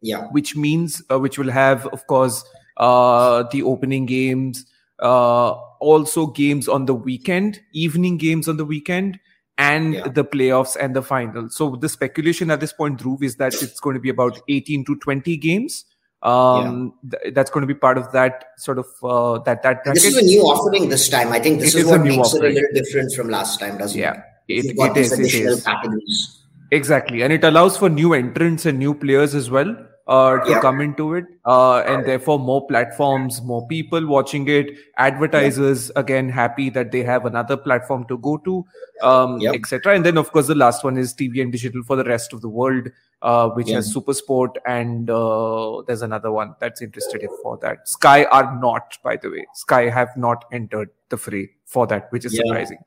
Yeah, 0.00 0.28
which 0.28 0.56
means 0.56 1.02
uh, 1.10 1.18
which 1.18 1.38
will 1.38 1.50
have, 1.50 1.86
of 1.88 2.06
course 2.06 2.44
uh, 2.76 3.44
the 3.50 3.62
opening 3.62 4.06
games, 4.06 4.66
uh, 5.02 5.52
also 5.80 6.26
games 6.28 6.68
on 6.68 6.86
the 6.86 6.94
weekend, 6.94 7.60
evening 7.72 8.16
games 8.16 8.48
on 8.48 8.56
the 8.56 8.64
weekend, 8.64 9.18
and 9.58 9.94
yeah. 9.94 10.08
the 10.08 10.24
playoffs 10.24 10.76
and 10.78 10.94
the 10.94 11.02
final. 11.02 11.48
So 11.48 11.76
the 11.76 11.88
speculation 11.88 12.50
at 12.50 12.60
this 12.60 12.72
point, 12.72 13.00
Dhruv, 13.00 13.22
is 13.22 13.36
that 13.36 13.54
it's 13.62 13.80
going 13.80 13.94
to 13.94 14.00
be 14.00 14.10
about 14.10 14.40
18 14.48 14.84
to 14.86 14.96
20 14.96 15.36
games 15.36 15.84
um 16.22 16.94
yeah. 17.04 17.18
th- 17.18 17.34
that's 17.34 17.50
going 17.50 17.60
to 17.60 17.66
be 17.66 17.78
part 17.78 17.98
of 17.98 18.10
that 18.12 18.46
sort 18.56 18.78
of 18.78 18.86
uh, 19.02 19.38
that 19.44 19.62
that 19.62 19.84
bracket. 19.84 20.02
this 20.02 20.04
is 20.04 20.16
a 20.16 20.22
new 20.22 20.40
offering 20.42 20.88
this 20.88 21.08
time 21.08 21.30
i 21.30 21.38
think 21.38 21.60
this 21.60 21.74
is, 21.74 21.84
is 21.84 21.86
what 21.86 22.00
makes 22.00 22.34
offering. 22.34 22.56
it 22.56 22.58
a 22.58 22.60
little 22.60 22.74
different 22.74 23.12
from 23.12 23.28
last 23.28 23.60
time 23.60 23.76
doesn't 23.76 24.00
yeah 24.00 24.22
it, 24.48 24.64
it, 24.64 24.76
it 24.78 24.96
is, 24.96 25.12
it 25.12 26.02
is. 26.08 26.42
exactly 26.70 27.22
and 27.22 27.32
it 27.32 27.44
allows 27.44 27.76
for 27.76 27.90
new 27.90 28.14
entrants 28.14 28.64
and 28.64 28.78
new 28.78 28.94
players 28.94 29.34
as 29.34 29.50
well 29.50 29.76
uh, 30.06 30.38
to 30.38 30.50
yeah. 30.52 30.60
come 30.60 30.80
into 30.80 31.14
it 31.14 31.24
uh, 31.44 31.78
and 31.80 32.06
therefore 32.06 32.38
more 32.38 32.66
platforms 32.66 33.42
more 33.42 33.66
people 33.66 34.06
watching 34.06 34.48
it. 34.48 34.70
Advertisers 34.98 35.90
yeah. 35.94 36.00
again 36.00 36.28
happy 36.28 36.70
that 36.70 36.92
they 36.92 37.02
have 37.02 37.26
another 37.26 37.56
platform 37.56 38.06
to 38.06 38.18
go 38.18 38.36
to 38.38 38.64
um, 39.02 39.40
etc 39.46 39.94
and 39.94 40.04
then 40.04 40.16
of 40.16 40.30
course 40.32 40.46
the 40.46 40.54
last 40.54 40.84
one 40.84 40.96
is 40.96 41.12
tv 41.12 41.42
and 41.42 41.52
digital 41.52 41.82
for 41.82 41.96
the 41.96 42.04
rest 42.04 42.32
of 42.32 42.40
the 42.40 42.48
world 42.48 42.88
uh, 43.22 43.48
which 43.50 43.70
has 43.70 43.92
super 43.92 44.14
sport 44.14 44.56
and 44.66 45.10
uh, 45.10 45.82
there's 45.86 46.02
another 46.02 46.30
one 46.30 46.54
that's 46.60 46.82
interested 46.82 47.26
for 47.42 47.56
that. 47.58 47.88
Sky 47.88 48.24
are 48.24 48.58
not 48.60 48.98
by 49.02 49.16
the 49.16 49.30
way. 49.30 49.46
Sky 49.54 49.88
have 49.88 50.16
not 50.16 50.44
entered 50.52 50.90
the 51.08 51.16
fray 51.16 51.50
for 51.64 51.86
that 51.86 52.10
which 52.12 52.24
is 52.24 52.36
surprising 52.36 52.78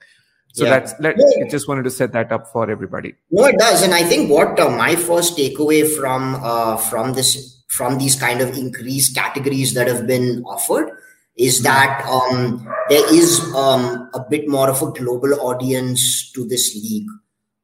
so 0.54 0.66
yeah. 0.66 0.80
that's 0.80 1.00
let 1.00 1.16
I 1.16 1.48
just 1.48 1.68
wanted 1.68 1.84
to 1.84 1.92
set 1.92 2.12
that 2.14 2.32
up 2.32 2.48
for 2.52 2.70
everybody. 2.70 3.16
No, 3.32 3.46
it 3.46 3.58
does, 3.58 3.84
and 3.84 3.94
I 3.94 4.04
think 4.04 4.30
what 4.30 4.60
uh, 4.60 4.70
my 4.70 4.96
first 4.96 5.38
takeaway 5.38 5.88
from 5.96 6.36
uh, 6.44 6.78
from 6.78 7.14
this 7.14 7.64
from 7.68 7.98
these 8.00 8.16
kind 8.16 8.42
of 8.42 8.58
increased 8.58 9.16
categories 9.16 9.74
that 9.76 9.88
have 9.88 10.08
been 10.08 10.44
offered 10.46 10.92
is 11.38 11.60
hmm. 11.60 11.64
that 11.64 12.06
um, 12.06 12.68
there 12.90 13.14
is 13.14 13.40
um, 13.56 14.10
a 14.14 14.26
bit 14.30 14.48
more 14.48 14.70
of 14.70 14.82
a 14.82 14.92
global 14.92 15.40
audience 15.40 16.32
to 16.32 16.46
this 16.48 16.76
league, 16.76 17.08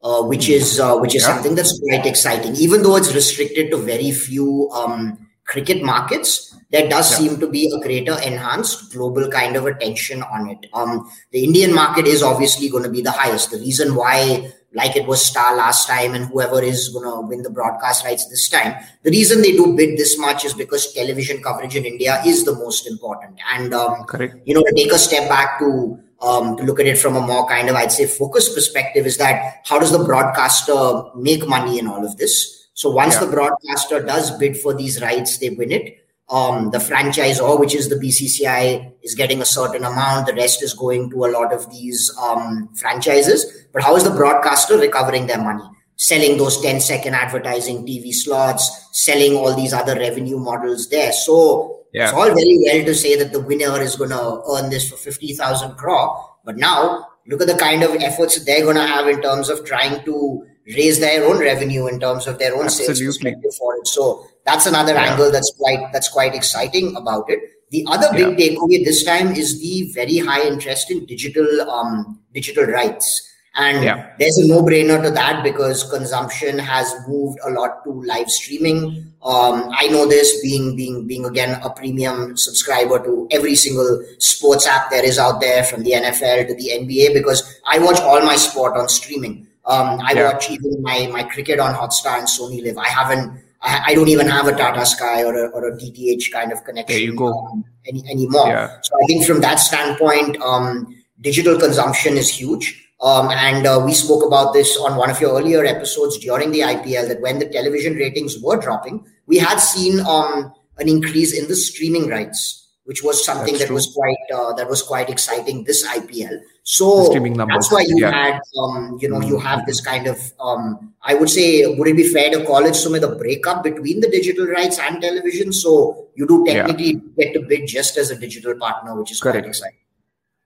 uh, 0.03 0.21
which 0.21 0.45
hmm. 0.47 0.53
is 0.53 0.79
uh, 0.79 0.95
which 0.97 1.15
is 1.15 1.23
yeah. 1.23 1.33
something 1.33 1.55
that's 1.55 1.79
quite 1.79 2.05
exciting. 2.05 2.55
Even 2.55 2.83
though 2.83 2.97
it's 2.97 3.13
restricted 3.15 3.71
to 3.71 3.77
very 3.77 4.11
few 4.11 4.69
um, 4.71 5.24
cricket 5.45 5.83
markets, 5.83 6.55
there 6.71 6.89
does 6.89 7.11
yeah. 7.11 7.29
seem 7.29 7.39
to 7.39 7.47
be 7.47 7.71
a 7.71 7.79
greater 7.79 8.19
enhanced 8.21 8.91
global 8.91 9.29
kind 9.29 9.55
of 9.55 9.65
attention 9.65 10.23
on 10.23 10.49
it. 10.49 10.65
Um, 10.73 11.09
the 11.31 11.43
Indian 11.43 11.73
market 11.73 12.07
is 12.07 12.23
obviously 12.23 12.69
going 12.69 12.83
to 12.83 12.89
be 12.89 13.01
the 13.01 13.11
highest. 13.11 13.51
The 13.51 13.59
reason 13.59 13.95
why, 13.95 14.51
like 14.73 14.95
it 14.95 15.05
was 15.07 15.23
Star 15.23 15.55
last 15.55 15.87
time 15.87 16.15
and 16.15 16.25
whoever 16.25 16.61
is 16.61 16.89
going 16.89 17.05
to 17.05 17.21
win 17.21 17.43
the 17.43 17.49
broadcast 17.49 18.03
rights 18.03 18.27
this 18.27 18.49
time, 18.49 18.75
the 19.03 19.11
reason 19.11 19.41
they 19.41 19.51
do 19.51 19.75
bid 19.75 19.97
this 19.97 20.17
much 20.17 20.43
is 20.43 20.53
because 20.53 20.91
television 20.93 21.41
coverage 21.41 21.75
in 21.75 21.85
India 21.85 22.21
is 22.25 22.43
the 22.43 22.53
most 22.53 22.87
important. 22.87 23.39
And, 23.53 23.73
um, 23.73 24.03
Correct. 24.05 24.35
you 24.45 24.55
know, 24.55 24.63
to 24.63 24.73
take 24.75 24.91
a 24.91 24.97
step 24.97 25.29
back 25.29 25.59
to 25.59 25.99
um, 26.21 26.57
to 26.57 26.63
look 26.63 26.79
at 26.79 26.87
it 26.87 26.97
from 26.97 27.15
a 27.15 27.21
more 27.21 27.47
kind 27.47 27.69
of, 27.69 27.75
I'd 27.75 27.91
say, 27.91 28.07
focused 28.07 28.55
perspective 28.55 29.05
is 29.05 29.17
that 29.17 29.61
how 29.65 29.77
does 29.77 29.91
the 29.91 30.03
broadcaster 30.03 31.03
make 31.13 31.47
money 31.47 31.77
in 31.77 31.87
all 31.87 32.05
of 32.05 32.17
this? 32.17 32.64
So 32.75 32.91
once 32.91 33.15
yeah. 33.15 33.25
the 33.25 33.31
broadcaster 33.31 34.03
does 34.03 34.37
bid 34.37 34.55
for 34.57 34.73
these 34.73 35.01
rights, 35.01 35.39
they 35.39 35.49
win 35.49 35.71
it 35.71 36.05
um, 36.29 36.71
the 36.71 36.79
franchisor, 36.79 37.59
which 37.59 37.75
is 37.75 37.89
the 37.89 37.95
BCCI, 37.95 38.93
is 39.03 39.13
getting 39.13 39.41
a 39.41 39.45
certain 39.45 39.83
amount. 39.83 40.27
The 40.27 40.33
rest 40.33 40.63
is 40.63 40.73
going 40.73 41.11
to 41.11 41.25
a 41.25 41.29
lot 41.29 41.53
of 41.53 41.69
these 41.69 42.11
um, 42.21 42.69
franchises. 42.75 43.67
But 43.71 43.83
how 43.83 43.95
is 43.95 44.03
the 44.03 44.09
broadcaster 44.09 44.77
recovering 44.77 45.27
their 45.27 45.41
money? 45.41 45.63
Selling 45.97 46.37
those 46.37 46.59
10 46.61 46.81
second 46.81 47.13
advertising 47.13 47.85
TV 47.85 48.11
slots, 48.11 48.89
selling 48.91 49.35
all 49.35 49.55
these 49.55 49.71
other 49.71 49.95
revenue 49.95 50.37
models 50.37 50.89
there. 50.89 51.13
So 51.13 51.85
yeah. 51.93 52.05
it's 52.05 52.13
all 52.13 52.25
very 52.25 52.59
well 52.65 52.85
to 52.85 52.95
say 52.95 53.15
that 53.17 53.31
the 53.31 53.39
winner 53.39 53.79
is 53.79 53.95
going 53.95 54.09
to 54.09 54.41
earn 54.51 54.69
this 54.69 54.89
for 54.89 54.97
50,000 54.97 55.75
crore. 55.75 56.37
But 56.43 56.57
now 56.57 57.07
look 57.27 57.41
at 57.41 57.47
the 57.47 57.55
kind 57.55 57.83
of 57.83 57.95
efforts 57.95 58.43
they're 58.43 58.63
going 58.63 58.75
to 58.75 58.85
have 58.85 59.07
in 59.07 59.21
terms 59.21 59.49
of 59.49 59.63
trying 59.63 60.03
to 60.05 60.45
raise 60.67 60.99
their 60.99 61.25
own 61.25 61.39
revenue 61.39 61.87
in 61.87 61.99
terms 61.99 62.27
of 62.27 62.39
their 62.39 62.55
own 62.55 62.65
Absolutely. 62.65 62.95
sales 62.95 63.17
perspective 63.17 63.55
for 63.55 63.75
it. 63.75 63.87
So 63.87 64.27
that's 64.45 64.65
another 64.65 64.93
yeah. 64.93 65.11
angle 65.11 65.31
that's 65.31 65.53
quite 65.57 65.91
that's 65.93 66.09
quite 66.09 66.33
exciting 66.33 66.95
about 66.95 67.29
it. 67.29 67.39
The 67.71 67.85
other 67.87 68.11
big 68.13 68.39
yeah. 68.39 68.55
takeaway 68.55 68.85
this 68.85 69.03
time 69.03 69.31
is 69.35 69.59
the 69.59 69.91
very 69.93 70.19
high 70.19 70.45
interest 70.47 70.91
in 70.91 71.05
digital 71.05 71.61
um, 71.69 72.19
digital 72.33 72.65
rights. 72.65 73.31
And 73.57 73.85
yeah. 73.85 74.11
there's 74.19 74.37
a 74.37 74.47
no-brainer 74.47 75.01
to 75.01 75.11
that 75.11 75.41
because 75.41 75.89
consumption 75.89 76.59
has 76.59 76.93
moved 77.07 77.39
a 77.45 77.51
lot 77.51 77.85
to 77.85 77.91
live 78.03 78.29
streaming. 78.29 79.13
Um, 79.23 79.71
I 79.71 79.87
know 79.87 80.05
this 80.05 80.41
being 80.41 80.75
being 80.75 81.07
being 81.07 81.25
again 81.25 81.57
a 81.63 81.69
premium 81.69 82.35
subscriber 82.35 83.01
to 83.05 83.29
every 83.31 83.55
single 83.55 84.03
sports 84.19 84.67
app 84.67 84.89
there 84.89 85.05
is 85.05 85.17
out 85.17 85.39
there, 85.39 85.63
from 85.63 85.83
the 85.83 85.91
NFL 85.91 86.47
to 86.49 86.53
the 86.53 86.71
NBA, 86.81 87.13
because 87.13 87.59
I 87.65 87.79
watch 87.79 87.99
all 88.01 88.21
my 88.25 88.35
sport 88.35 88.75
on 88.75 88.89
streaming. 88.89 89.44
Um, 89.67 89.99
I 90.01 90.13
yeah. 90.13 90.31
watch 90.31 90.51
even 90.51 90.81
my 90.81 91.07
my 91.11 91.23
cricket 91.23 91.59
on 91.59 91.73
Hotstar 91.73 92.19
and 92.19 92.27
Sony 92.27 92.61
Live. 92.61 92.77
I 92.77 92.87
haven't. 92.87 93.41
I, 93.61 93.81
I 93.87 93.95
don't 93.95 94.09
even 94.09 94.27
have 94.27 94.47
a 94.47 94.51
Tata 94.51 94.85
Sky 94.85 95.23
or 95.23 95.33
a, 95.35 95.47
or 95.49 95.67
a 95.67 95.71
DTH 95.71 96.31
kind 96.31 96.51
of 96.51 96.63
connection 96.63 96.95
There 96.95 97.03
you 97.03 97.15
go. 97.15 97.33
Um, 97.33 97.65
any, 97.87 98.03
anymore. 98.09 98.47
Yeah. 98.47 98.79
So 98.81 98.95
I 99.01 99.05
think 99.07 99.25
from 99.25 99.41
that 99.41 99.55
standpoint, 99.55 100.39
um, 100.41 100.95
digital 101.21 101.57
consumption 101.59 102.15
is 102.17 102.29
huge. 102.29 102.81
Um, 103.01 103.29
and 103.31 103.65
uh, 103.65 103.81
we 103.83 103.93
spoke 103.93 104.25
about 104.25 104.53
this 104.53 104.77
on 104.77 104.97
one 104.97 105.09
of 105.09 105.19
your 105.19 105.37
earlier 105.37 105.65
episodes 105.65 106.17
during 106.17 106.51
the 106.51 106.61
IPL 106.61 107.07
that 107.07 107.21
when 107.21 107.39
the 107.39 107.45
television 107.47 107.95
ratings 107.95 108.39
were 108.41 108.57
dropping, 108.57 109.05
we 109.25 109.37
had 109.37 109.57
seen 109.57 109.99
um, 110.01 110.53
an 110.77 110.87
increase 110.87 111.37
in 111.37 111.47
the 111.47 111.55
streaming 111.55 112.07
rights 112.07 112.64
which 112.85 113.03
was 113.03 113.25
something 113.25 113.53
that's 113.53 113.59
that 113.59 113.67
true. 113.67 113.75
was 113.75 113.93
quite 113.93 114.17
uh, 114.33 114.53
that 114.53 114.69
was 114.69 114.81
quite 114.81 115.09
exciting 115.09 115.63
this 115.63 115.85
IPL. 115.87 116.39
So 116.63 117.09
that's 117.09 117.71
why 117.71 117.81
you 117.81 117.99
yeah. 117.99 118.11
had 118.11 118.41
um, 118.59 118.97
you 119.01 119.09
know 119.09 119.21
you 119.21 119.37
have 119.39 119.65
this 119.65 119.81
kind 119.81 120.07
of 120.07 120.19
um, 120.39 120.93
I 121.01 121.15
would 121.15 121.29
say 121.29 121.65
would 121.65 121.87
it 121.87 121.95
be 121.95 122.07
fair 122.07 122.29
to 122.31 122.45
call 122.45 122.65
it 122.65 122.75
some 122.75 122.95
of 122.95 123.01
the 123.01 123.15
breakup 123.15 123.63
between 123.63 123.99
the 124.01 124.09
digital 124.09 124.47
rights 124.47 124.79
and 124.79 125.01
television? 125.01 125.51
So 125.51 126.07
you 126.15 126.27
do 126.27 126.45
technically 126.45 126.93
yeah. 126.93 127.23
get 127.25 127.33
to 127.33 127.41
bid 127.41 127.67
just 127.67 127.97
as 127.97 128.11
a 128.11 128.17
digital 128.17 128.55
partner, 128.55 128.95
which 128.95 129.11
is 129.11 129.19
Correct. 129.19 129.39
quite 129.39 129.49
exciting. 129.49 129.79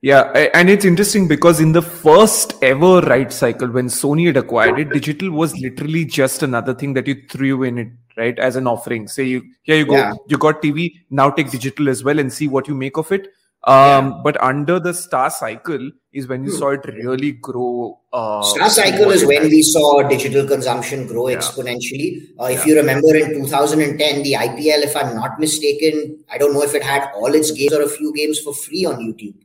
Yeah, 0.02 0.32
and 0.54 0.70
it's 0.70 0.86
interesting 0.86 1.28
because 1.28 1.60
in 1.60 1.74
the 1.74 1.82
first 1.82 2.54
ever 2.64 3.02
right 3.02 3.32
cycle, 3.34 3.68
when 3.68 3.88
Sony 3.88 4.28
had 4.28 4.38
acquired 4.38 4.80
it, 4.80 4.92
digital 4.92 5.30
was 5.30 5.54
literally 5.58 6.06
just 6.06 6.42
another 6.42 6.74
thing 6.74 6.94
that 6.94 7.06
you 7.06 7.22
threw 7.30 7.64
in 7.64 7.78
it, 7.78 7.88
right, 8.20 8.38
as 8.38 8.56
an 8.56 8.68
offering. 8.68 9.08
Say 9.08 9.24
you 9.24 9.44
here 9.64 9.78
you 9.78 9.86
go, 9.86 9.96
yeah. 9.96 10.14
you 10.28 10.38
got 10.38 10.62
TV, 10.62 10.94
now 11.10 11.30
take 11.30 11.50
digital 11.50 11.90
as 11.90 12.04
well 12.04 12.20
and 12.20 12.32
see 12.32 12.48
what 12.48 12.68
you 12.68 12.76
make 12.76 12.98
of 12.98 13.12
it. 13.12 13.30
Um, 13.66 13.76
yeah. 13.76 14.22
but 14.24 14.42
under 14.42 14.80
the 14.80 14.94
star 14.94 15.30
cycle 15.30 15.92
is 16.14 16.28
when 16.28 16.46
you 16.46 16.52
hmm. 16.52 16.58
saw 16.58 16.70
it 16.70 16.86
really 16.86 17.34
grow. 17.34 18.00
Uh, 18.14 18.42
star 18.42 18.70
cycle 18.70 19.12
is 19.12 19.26
when 19.26 19.44
we 19.44 19.62
saw 19.62 20.08
digital 20.08 20.48
consumption 20.48 21.06
grow 21.08 21.28
yeah. 21.28 21.38
exponentially. 21.38 22.30
Uh, 22.40 22.46
if 22.46 22.66
you 22.66 22.76
remember 22.76 23.16
in 23.16 23.34
2010, 23.34 24.24
the 24.24 24.34
IPL, 24.34 24.84
if 24.84 24.96
I'm 24.96 25.16
not 25.16 25.40
mistaken, 25.40 26.24
I 26.32 26.38
don't 26.38 26.54
know 26.54 26.64
if 26.64 26.74
it 26.74 26.84
had 26.84 27.12
all 27.16 27.34
its 27.34 27.52
games 27.52 27.74
or 27.74 27.82
a 27.82 27.90
few 27.90 28.14
games 28.14 28.40
for 28.40 28.54
free 28.54 28.86
on 28.86 28.96
YouTube. 28.98 29.36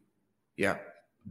Yeah. 0.57 0.77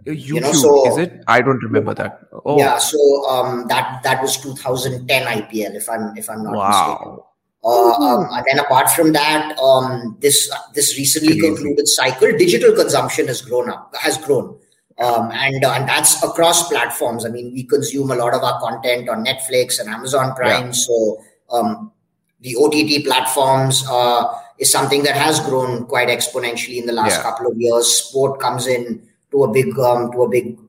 YouTube, 0.06 0.26
you 0.26 0.40
know, 0.42 0.52
so, 0.52 0.92
is 0.92 0.98
it? 0.98 1.24
I 1.28 1.42
don't 1.42 1.64
remember 1.64 1.94
that. 1.94 2.28
Oh. 2.46 2.58
Yeah, 2.58 2.78
so 2.80 3.30
um, 3.30 3.68
that 3.70 4.02
that 4.04 4.22
was 4.22 4.38
2010 4.38 5.28
IPL, 5.28 5.76
if 5.76 5.88
I'm 5.88 6.18
if 6.18 6.30
I'm 6.30 6.44
not 6.44 6.56
wow. 6.56 6.98
mistaken. 7.00 7.20
Uh, 7.64 7.94
um, 7.94 8.28
and 8.34 8.46
then 8.46 8.60
apart 8.60 8.90
from 8.90 9.14
that, 9.14 9.58
um, 9.58 10.18
this 10.20 10.52
this 10.74 10.98
recently 10.98 11.40
concluded 11.40 11.88
cycle, 11.88 12.38
digital 12.38 12.76
consumption 12.76 13.28
has 13.28 13.42
grown 13.42 13.70
up, 13.70 13.94
has 13.96 14.18
grown, 14.18 14.58
um, 15.00 15.32
and 15.32 15.64
uh, 15.64 15.72
and 15.72 15.88
that's 15.88 16.22
across 16.24 16.68
platforms. 16.68 17.26
I 17.26 17.30
mean, 17.30 17.54
we 17.54 17.64
consume 17.64 18.12
a 18.12 18.16
lot 18.16 18.34
of 18.34 18.44
our 18.44 18.60
content 18.60 19.08
on 19.08 19.24
Netflix 19.24 19.80
and 19.80 19.88
Amazon 19.88 20.36
Prime, 20.36 20.66
yeah. 20.66 20.72
so 20.72 21.24
um, 21.52 21.92
the 22.42 22.58
OTT 22.58 23.06
platforms 23.06 23.86
uh, 23.90 24.26
is 24.60 24.70
something 24.70 25.04
that 25.04 25.16
has 25.16 25.40
grown 25.40 25.86
quite 25.86 26.10
exponentially 26.10 26.80
in 26.80 26.86
the 26.86 26.92
last 26.92 27.16
yeah. 27.16 27.24
couple 27.24 27.48
of 27.48 27.56
years. 27.58 27.88
Sport 27.88 28.42
comes 28.42 28.68
in 28.68 29.02
to 29.32 29.46
a 29.46 29.54
big 29.54 29.80
um, 29.80 30.12
to 30.12 30.24
a 30.24 30.30
big 30.30 30.60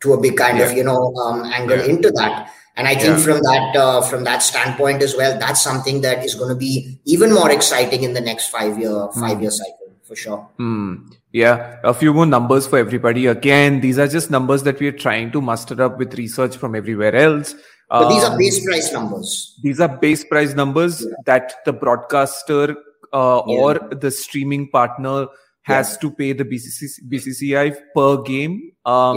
to 0.00 0.12
a 0.12 0.20
big 0.20 0.36
kind 0.36 0.58
yeah. 0.58 0.66
of 0.66 0.76
you 0.76 0.84
know 0.84 1.14
um, 1.14 1.44
angle 1.44 1.80
into 1.80 2.10
that 2.10 2.52
and 2.76 2.88
i 2.88 2.94
think 2.94 3.16
yeah. 3.18 3.24
from 3.24 3.38
that 3.42 3.76
uh, 3.76 4.02
from 4.02 4.24
that 4.24 4.42
standpoint 4.42 5.02
as 5.02 5.16
well 5.16 5.38
that's 5.38 5.62
something 5.62 6.00
that 6.00 6.24
is 6.24 6.34
going 6.34 6.48
to 6.48 6.54
be 6.54 6.98
even 7.04 7.32
more 7.32 7.50
exciting 7.50 8.02
in 8.02 8.14
the 8.14 8.20
next 8.20 8.48
five 8.48 8.78
year 8.78 9.08
five 9.14 9.40
year 9.40 9.50
cycle 9.50 9.92
for 10.02 10.16
sure 10.16 10.48
mm. 10.58 10.98
yeah 11.32 11.78
a 11.82 11.94
few 11.94 12.12
more 12.12 12.26
numbers 12.26 12.66
for 12.66 12.78
everybody 12.78 13.26
again 13.26 13.80
these 13.80 13.98
are 13.98 14.08
just 14.08 14.30
numbers 14.30 14.62
that 14.62 14.78
we 14.80 14.88
are 14.88 14.98
trying 15.06 15.30
to 15.30 15.40
muster 15.40 15.80
up 15.82 15.98
with 15.98 16.14
research 16.14 16.56
from 16.56 16.74
everywhere 16.74 17.14
else 17.14 17.54
but 17.88 18.04
um, 18.04 18.12
these 18.12 18.24
are 18.24 18.32
um, 18.32 18.38
base 18.38 18.64
price 18.64 18.92
numbers 18.92 19.58
these 19.62 19.80
are 19.80 19.88
base 19.88 20.24
price 20.24 20.54
numbers 20.54 21.06
that 21.26 21.54
the 21.64 21.72
broadcaster 21.72 22.76
uh, 23.12 23.38
or 23.38 23.78
the 23.92 24.10
streaming 24.10 24.68
partner 24.68 25.28
has 25.64 25.92
yeah. 25.92 25.98
to 26.00 26.10
pay 26.10 26.32
the 26.32 26.44
BCC, 26.44 27.02
BCCI 27.08 27.76
per 27.94 28.22
game. 28.22 28.72
Um, 28.84 29.16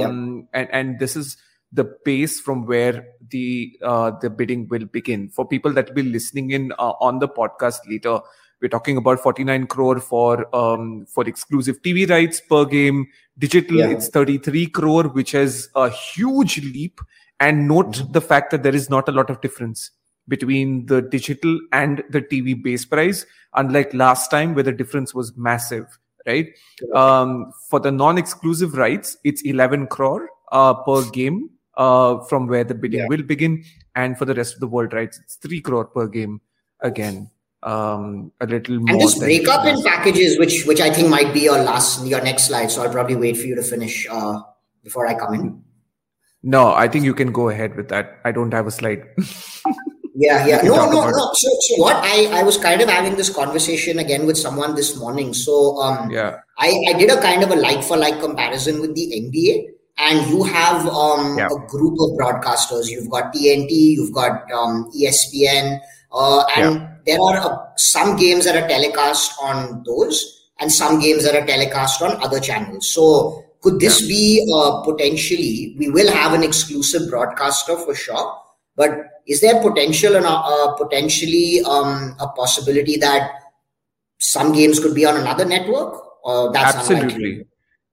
yeah. 0.53 0.61
and, 0.61 0.69
and 0.71 0.99
this 0.99 1.15
is 1.15 1.37
the 1.77 1.85
base 2.03 2.39
from 2.39 2.65
where 2.65 3.05
the 3.29 3.77
uh, 3.83 4.11
the 4.21 4.29
bidding 4.29 4.67
will 4.67 4.85
begin. 4.85 5.29
For 5.29 5.47
people 5.47 5.71
that 5.73 5.89
will 5.89 6.03
be 6.03 6.03
listening 6.03 6.51
in 6.51 6.71
uh, 6.73 6.93
on 6.99 7.19
the 7.19 7.29
podcast 7.29 7.79
later, 7.87 8.19
we're 8.61 8.69
talking 8.69 8.97
about 8.97 9.19
49 9.19 9.67
crore 9.67 9.99
for 9.99 10.53
um, 10.55 11.05
for 11.05 11.27
exclusive 11.27 11.81
TV 11.83 12.09
rights 12.09 12.41
per 12.41 12.65
game. 12.65 13.07
Digital, 13.37 13.77
yeah. 13.77 13.89
it's 13.89 14.09
33 14.09 14.67
crore, 14.67 15.03
which 15.03 15.35
is 15.35 15.69
a 15.75 15.89
huge 15.89 16.57
leap. 16.63 16.99
And 17.39 17.67
note 17.67 17.91
mm-hmm. 17.91 18.11
the 18.11 18.21
fact 18.21 18.49
that 18.51 18.63
there 18.63 18.75
is 18.75 18.89
not 18.89 19.07
a 19.07 19.11
lot 19.11 19.29
of 19.29 19.41
difference 19.41 19.91
between 20.27 20.87
the 20.87 21.01
digital 21.01 21.59
and 21.71 22.03
the 22.09 22.21
TV 22.21 22.61
base 22.61 22.83
price, 22.83 23.25
unlike 23.53 23.93
last 23.93 24.31
time 24.31 24.55
where 24.55 24.63
the 24.63 24.71
difference 24.71 25.13
was 25.13 25.37
massive, 25.37 25.85
right? 26.25 26.47
Um, 26.95 27.53
for 27.69 27.79
the 27.79 27.91
non-exclusive 27.91 28.73
rights, 28.73 29.17
it's 29.23 29.43
11 29.43 29.87
crore 29.87 30.29
uh, 30.51 30.73
per 30.73 31.07
game 31.11 31.51
uh, 31.77 32.19
from 32.25 32.47
where 32.47 32.63
the 32.63 32.73
bidding 32.73 33.01
yeah. 33.01 33.07
will 33.07 33.23
begin, 33.23 33.63
and 33.95 34.17
for 34.17 34.25
the 34.25 34.33
rest 34.33 34.55
of 34.55 34.59
the 34.59 34.67
world 34.67 34.93
rights, 34.93 35.19
it's 35.23 35.35
3 35.35 35.61
crore 35.61 35.85
per 35.85 36.07
game 36.07 36.41
again. 36.81 37.29
Um, 37.63 38.31
a 38.39 38.45
little 38.45 38.79
more. 38.79 38.91
And 38.91 39.01
this 39.01 39.17
breakup 39.17 39.65
in 39.65 39.81
packages, 39.83 40.37
which 40.37 40.65
which 40.65 40.79
I 40.79 40.91
think 40.91 41.09
might 41.09 41.33
be 41.33 41.41
your 41.41 41.57
last 41.57 42.05
your 42.05 42.21
next 42.21 42.45
slide, 42.45 42.69
so 42.69 42.83
I'll 42.83 42.91
probably 42.91 43.15
wait 43.15 43.37
for 43.37 43.47
you 43.47 43.55
to 43.55 43.63
finish 43.63 44.05
uh, 44.09 44.41
before 44.83 45.07
I 45.07 45.15
come 45.15 45.33
in. 45.33 45.63
No, 46.43 46.73
I 46.73 46.87
think 46.87 47.03
you 47.03 47.13
can 47.13 47.31
go 47.31 47.49
ahead 47.49 47.75
with 47.75 47.89
that. 47.89 48.19
I 48.23 48.31
don't 48.31 48.53
have 48.53 48.67
a 48.67 48.71
slide. 48.71 49.03
yeah, 50.15 50.45
yeah. 50.45 50.61
No, 50.61 50.85
no, 50.85 51.09
no. 51.09 51.31
So, 51.33 51.49
so 51.59 51.81
what 51.81 51.97
I, 51.97 52.39
I 52.39 52.43
was 52.43 52.57
kind 52.57 52.79
of 52.79 52.89
having 52.89 53.15
this 53.15 53.29
conversation 53.29 53.99
again 53.99 54.25
with 54.25 54.37
someone 54.37 54.75
this 54.75 54.95
morning. 54.95 55.33
So 55.33 55.81
um 55.81 56.11
yeah, 56.11 56.37
I, 56.57 56.69
I 56.89 56.93
did 56.93 57.09
a 57.09 57.19
kind 57.19 57.43
of 57.43 57.49
a 57.49 57.55
like 57.55 57.83
for 57.83 57.97
like 57.97 58.19
comparison 58.19 58.81
with 58.81 58.93
the 58.93 59.13
NBA. 59.17 59.76
And 59.97 60.29
you 60.29 60.43
have 60.43 60.87
um, 60.87 61.37
yeah. 61.37 61.47
a 61.47 61.67
group 61.67 61.97
of 61.99 62.17
broadcasters. 62.17 62.89
You've 62.89 63.09
got 63.09 63.33
TNT, 63.33 63.71
you've 63.71 64.13
got 64.13 64.49
um, 64.51 64.91
ESPN, 64.95 65.79
uh, 66.11 66.43
and 66.55 66.75
yeah. 66.75 66.93
there 67.05 67.17
are 67.19 67.37
uh, 67.37 67.57
some 67.77 68.15
games 68.15 68.45
that 68.45 68.55
are 68.55 68.67
telecast 68.67 69.33
on 69.41 69.83
those, 69.85 70.49
and 70.59 70.71
some 70.71 70.99
games 70.99 71.23
that 71.23 71.35
are 71.35 71.45
telecast 71.45 72.01
on 72.01 72.21
other 72.23 72.39
channels. 72.39 72.93
So 72.93 73.43
could 73.61 73.79
this 73.79 74.01
yeah. 74.01 74.07
be 74.07 74.53
uh, 74.55 74.81
potentially, 74.83 75.75
we 75.77 75.89
will 75.89 76.11
have 76.11 76.33
an 76.33 76.43
exclusive 76.43 77.09
broadcaster 77.09 77.75
for 77.77 77.95
sure, 77.95 78.39
but 78.75 78.91
is 79.27 79.41
there 79.41 79.61
potential 79.61 80.15
and 80.15 80.25
uh, 80.25 80.39
uh, 80.39 80.75
potentially 80.75 81.61
um, 81.65 82.15
a 82.19 82.27
possibility 82.29 82.97
that 82.97 83.31
some 84.19 84.53
games 84.53 84.79
could 84.79 84.95
be 84.95 85.05
on 85.05 85.17
another 85.17 85.45
network? 85.45 86.01
Or 86.23 86.51
that's 86.51 86.77
Absolutely. 86.77 87.13
Unlikely? 87.13 87.47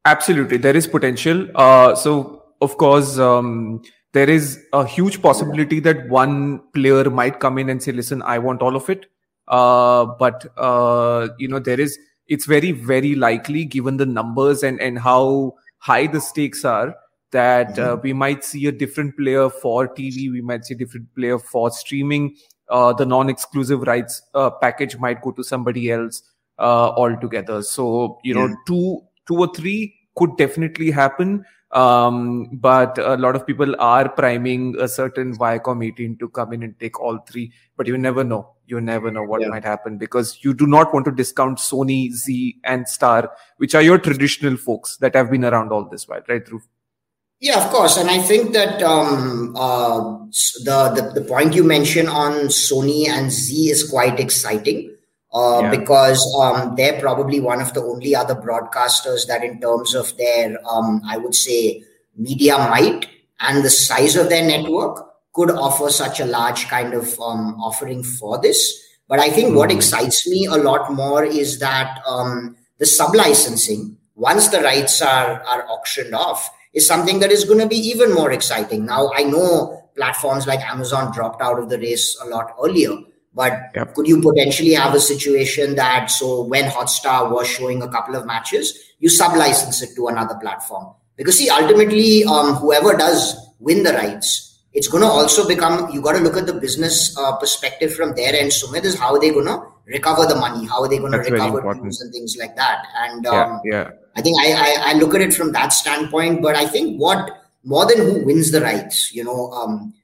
Absolutely. 0.04 0.58
There 0.58 0.76
is 0.76 0.86
potential. 0.86 1.48
Uh, 1.54 1.94
so, 1.94 2.42
of 2.60 2.76
course, 2.76 3.18
um, 3.18 3.82
there 4.12 4.28
is 4.28 4.62
a 4.72 4.86
huge 4.86 5.22
possibility 5.22 5.80
that 5.80 6.08
one 6.08 6.60
player 6.72 7.08
might 7.10 7.40
come 7.40 7.58
in 7.58 7.70
and 7.70 7.82
say, 7.82 7.92
listen, 7.92 8.22
I 8.22 8.38
want 8.38 8.62
all 8.62 8.76
of 8.76 8.88
it. 8.90 9.06
Uh, 9.48 10.06
but, 10.18 10.46
uh, 10.56 11.28
you 11.38 11.48
know, 11.48 11.58
there 11.58 11.80
is, 11.80 11.98
it's 12.28 12.46
very, 12.46 12.72
very 12.72 13.14
likely 13.14 13.64
given 13.64 13.96
the 13.96 14.06
numbers 14.06 14.62
and, 14.62 14.80
and 14.80 14.98
how 14.98 15.54
high 15.78 16.06
the 16.06 16.20
stakes 16.20 16.64
are 16.64 16.94
that 17.34 17.78
uh, 17.78 17.96
mm-hmm. 17.96 18.00
we 18.02 18.12
might 18.12 18.44
see 18.44 18.66
a 18.66 18.72
different 18.72 19.16
player 19.16 19.50
for 19.50 19.88
TV, 19.88 20.30
we 20.30 20.40
might 20.40 20.64
see 20.64 20.74
a 20.74 20.76
different 20.78 21.12
player 21.14 21.38
for 21.38 21.70
streaming. 21.70 22.36
Uh, 22.70 22.92
the 22.92 23.04
non-exclusive 23.04 23.82
rights 23.82 24.22
uh, 24.34 24.50
package 24.50 24.96
might 24.96 25.20
go 25.20 25.32
to 25.32 25.42
somebody 25.42 25.90
else 25.90 26.22
uh, 26.58 26.90
altogether. 26.90 27.60
So 27.62 28.18
you 28.22 28.34
know, 28.34 28.56
two, 28.66 29.02
two 29.26 29.38
or 29.38 29.52
three 29.54 29.94
could 30.16 30.36
definitely 30.36 30.90
happen. 30.90 31.44
Um, 31.72 32.50
but 32.52 32.98
a 32.98 33.16
lot 33.16 33.34
of 33.34 33.46
people 33.46 33.74
are 33.80 34.08
priming 34.08 34.76
a 34.78 34.86
certain 34.86 35.36
Viacom 35.36 35.84
18 35.84 36.18
to 36.18 36.28
come 36.28 36.52
in 36.52 36.62
and 36.62 36.78
take 36.78 37.00
all 37.00 37.18
three. 37.28 37.52
But 37.76 37.88
you 37.88 37.98
never 37.98 38.22
know. 38.22 38.50
You 38.66 38.80
never 38.80 39.10
know 39.10 39.24
what 39.24 39.42
yeah. 39.42 39.48
might 39.48 39.64
happen 39.64 39.98
because 39.98 40.38
you 40.42 40.54
do 40.54 40.66
not 40.66 40.94
want 40.94 41.04
to 41.06 41.12
discount 41.12 41.58
Sony, 41.58 42.10
Zee, 42.12 42.60
and 42.64 42.88
Star, 42.88 43.30
which 43.58 43.74
are 43.74 43.82
your 43.82 43.98
traditional 43.98 44.56
folks 44.56 44.96
that 44.98 45.14
have 45.14 45.30
been 45.30 45.44
around 45.44 45.72
all 45.72 45.86
this 45.88 46.08
while, 46.08 46.22
right? 46.28 46.46
Through 46.46 46.62
yeah, 47.40 47.62
of 47.62 47.70
course, 47.70 47.98
and 47.98 48.08
I 48.08 48.20
think 48.20 48.54
that 48.54 48.82
um, 48.82 49.54
uh, 49.54 50.16
the, 50.64 50.92
the 50.94 51.20
the 51.20 51.26
point 51.28 51.54
you 51.54 51.62
mentioned 51.62 52.08
on 52.08 52.46
Sony 52.46 53.06
and 53.06 53.30
Zee 53.30 53.70
is 53.70 53.90
quite 53.90 54.18
exciting 54.18 54.93
uh, 55.34 55.62
yeah. 55.62 55.70
because 55.70 56.22
um, 56.40 56.76
they're 56.76 57.00
probably 57.00 57.40
one 57.40 57.60
of 57.60 57.74
the 57.74 57.82
only 57.82 58.14
other 58.14 58.34
broadcasters 58.34 59.26
that, 59.26 59.42
in 59.42 59.60
terms 59.60 59.94
of 59.94 60.16
their, 60.16 60.56
um, 60.68 61.02
I 61.04 61.16
would 61.16 61.34
say, 61.34 61.82
media 62.16 62.56
might 62.56 63.08
and 63.40 63.64
the 63.64 63.70
size 63.70 64.14
of 64.14 64.28
their 64.28 64.46
network, 64.46 65.04
could 65.32 65.50
offer 65.50 65.90
such 65.90 66.20
a 66.20 66.24
large 66.24 66.68
kind 66.68 66.94
of 66.94 67.18
um, 67.18 67.60
offering 67.60 68.04
for 68.04 68.40
this. 68.40 68.80
But 69.08 69.18
I 69.18 69.28
think 69.30 69.50
mm. 69.50 69.56
what 69.56 69.70
hmm. 69.70 69.76
excites 69.76 70.26
me 70.28 70.46
a 70.46 70.54
lot 70.56 70.92
more 70.92 71.24
is 71.24 71.58
that 71.58 72.00
um, 72.06 72.56
the 72.78 72.86
sub 72.86 73.14
licensing, 73.14 73.96
once 74.14 74.48
the 74.48 74.60
rights 74.60 75.02
are, 75.02 75.42
are 75.42 75.68
auctioned 75.68 76.14
off, 76.14 76.48
is 76.72 76.86
something 76.86 77.18
that 77.18 77.32
is 77.32 77.44
going 77.44 77.58
to 77.58 77.66
be 77.66 77.76
even 77.76 78.14
more 78.14 78.30
exciting. 78.30 78.86
Now, 78.86 79.10
I 79.14 79.24
know 79.24 79.90
platforms 79.96 80.46
like 80.46 80.60
Amazon 80.60 81.12
dropped 81.12 81.42
out 81.42 81.58
of 81.58 81.68
the 81.68 81.78
race 81.78 82.16
a 82.22 82.28
lot 82.28 82.54
earlier 82.62 82.96
but 83.34 83.70
yep. 83.74 83.94
could 83.94 84.06
you 84.06 84.20
potentially 84.20 84.74
have 84.74 84.94
a 84.94 85.00
situation 85.00 85.74
that 85.74 86.10
so 86.10 86.44
when 86.44 86.70
Hotstar 86.70 87.30
was 87.30 87.48
showing 87.48 87.82
a 87.82 87.88
couple 87.88 88.14
of 88.14 88.26
matches, 88.26 88.78
you 89.00 89.08
sub-license 89.08 89.82
it 89.82 89.94
to 89.96 90.06
another 90.06 90.36
platform? 90.36 90.94
Because 91.16 91.38
see, 91.38 91.50
ultimately, 91.50 92.24
um, 92.24 92.54
whoever 92.54 92.96
does 92.96 93.36
win 93.58 93.82
the 93.82 93.92
rights, 93.92 94.58
it's 94.72 94.88
going 94.88 95.02
to 95.02 95.08
also 95.08 95.46
become. 95.46 95.90
You 95.90 96.00
got 96.02 96.12
to 96.12 96.18
look 96.18 96.36
at 96.36 96.46
the 96.46 96.52
business 96.52 97.16
uh, 97.18 97.36
perspective 97.36 97.94
from 97.94 98.14
their 98.14 98.34
end. 98.34 98.50
Sumit 98.50 98.84
is 98.84 98.98
how 98.98 99.14
are 99.14 99.20
they 99.20 99.30
going 99.30 99.46
to 99.46 99.62
recover 99.86 100.26
the 100.26 100.34
money? 100.34 100.66
How 100.66 100.82
are 100.82 100.88
they 100.88 100.98
going 100.98 101.12
to 101.12 101.18
recover 101.18 101.74
views 101.74 102.00
and 102.00 102.12
things 102.12 102.36
like 102.38 102.56
that? 102.56 102.84
And 102.96 103.26
um, 103.26 103.60
yeah, 103.64 103.72
yeah, 103.72 103.90
I 104.16 104.22
think 104.22 104.36
I, 104.40 104.52
I, 104.52 104.90
I 104.90 104.92
look 104.94 105.14
at 105.14 105.20
it 105.20 105.32
from 105.32 105.52
that 105.52 105.68
standpoint. 105.72 106.42
But 106.42 106.56
I 106.56 106.66
think 106.66 107.00
what 107.00 107.30
more 107.62 107.86
than 107.86 107.98
who 107.98 108.24
wins 108.24 108.50
the 108.50 108.60
rights, 108.60 109.14
you 109.14 109.24
know. 109.24 109.50
Um, 109.52 109.94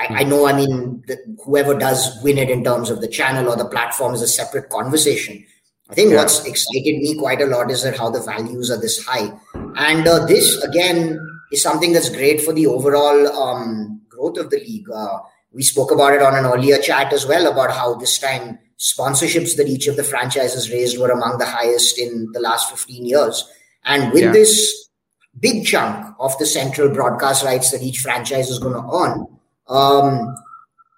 I, 0.00 0.20
I 0.20 0.22
know, 0.24 0.46
I 0.46 0.54
mean, 0.54 1.04
the, 1.06 1.18
whoever 1.44 1.78
does 1.78 2.22
win 2.22 2.38
it 2.38 2.48
in 2.48 2.64
terms 2.64 2.88
of 2.88 3.00
the 3.00 3.08
channel 3.08 3.48
or 3.48 3.56
the 3.56 3.66
platform 3.68 4.14
is 4.14 4.22
a 4.22 4.28
separate 4.28 4.70
conversation. 4.70 5.44
I 5.90 5.94
think 5.94 6.12
yeah. 6.12 6.18
what's 6.18 6.44
excited 6.46 6.98
me 6.98 7.18
quite 7.18 7.42
a 7.42 7.46
lot 7.46 7.70
is 7.70 7.82
that 7.82 7.98
how 7.98 8.10
the 8.10 8.22
values 8.22 8.70
are 8.70 8.80
this 8.80 9.04
high. 9.04 9.30
And 9.76 10.06
uh, 10.06 10.24
this, 10.24 10.62
again, 10.62 11.18
is 11.52 11.62
something 11.62 11.92
that's 11.92 12.08
great 12.08 12.40
for 12.40 12.52
the 12.52 12.66
overall 12.66 13.26
um, 13.28 14.00
growth 14.08 14.38
of 14.38 14.50
the 14.50 14.58
league. 14.58 14.88
Uh, 14.88 15.18
we 15.52 15.62
spoke 15.62 15.90
about 15.90 16.14
it 16.14 16.22
on 16.22 16.36
an 16.36 16.46
earlier 16.46 16.78
chat 16.78 17.12
as 17.12 17.26
well 17.26 17.50
about 17.50 17.72
how 17.72 17.94
this 17.94 18.18
time 18.18 18.58
sponsorships 18.78 19.56
that 19.56 19.68
each 19.68 19.88
of 19.88 19.96
the 19.96 20.04
franchises 20.04 20.70
raised 20.70 20.98
were 20.98 21.10
among 21.10 21.38
the 21.38 21.46
highest 21.46 21.98
in 21.98 22.30
the 22.32 22.40
last 22.40 22.70
15 22.70 23.04
years. 23.04 23.44
And 23.84 24.12
with 24.12 24.22
yeah. 24.22 24.32
this 24.32 24.88
big 25.38 25.66
chunk 25.66 26.14
of 26.18 26.36
the 26.38 26.46
central 26.46 26.88
broadcast 26.88 27.44
rights 27.44 27.72
that 27.72 27.82
each 27.82 27.98
franchise 27.98 28.48
is 28.48 28.58
going 28.58 28.74
to 28.74 28.88
earn, 28.92 29.26
um, 29.70 30.34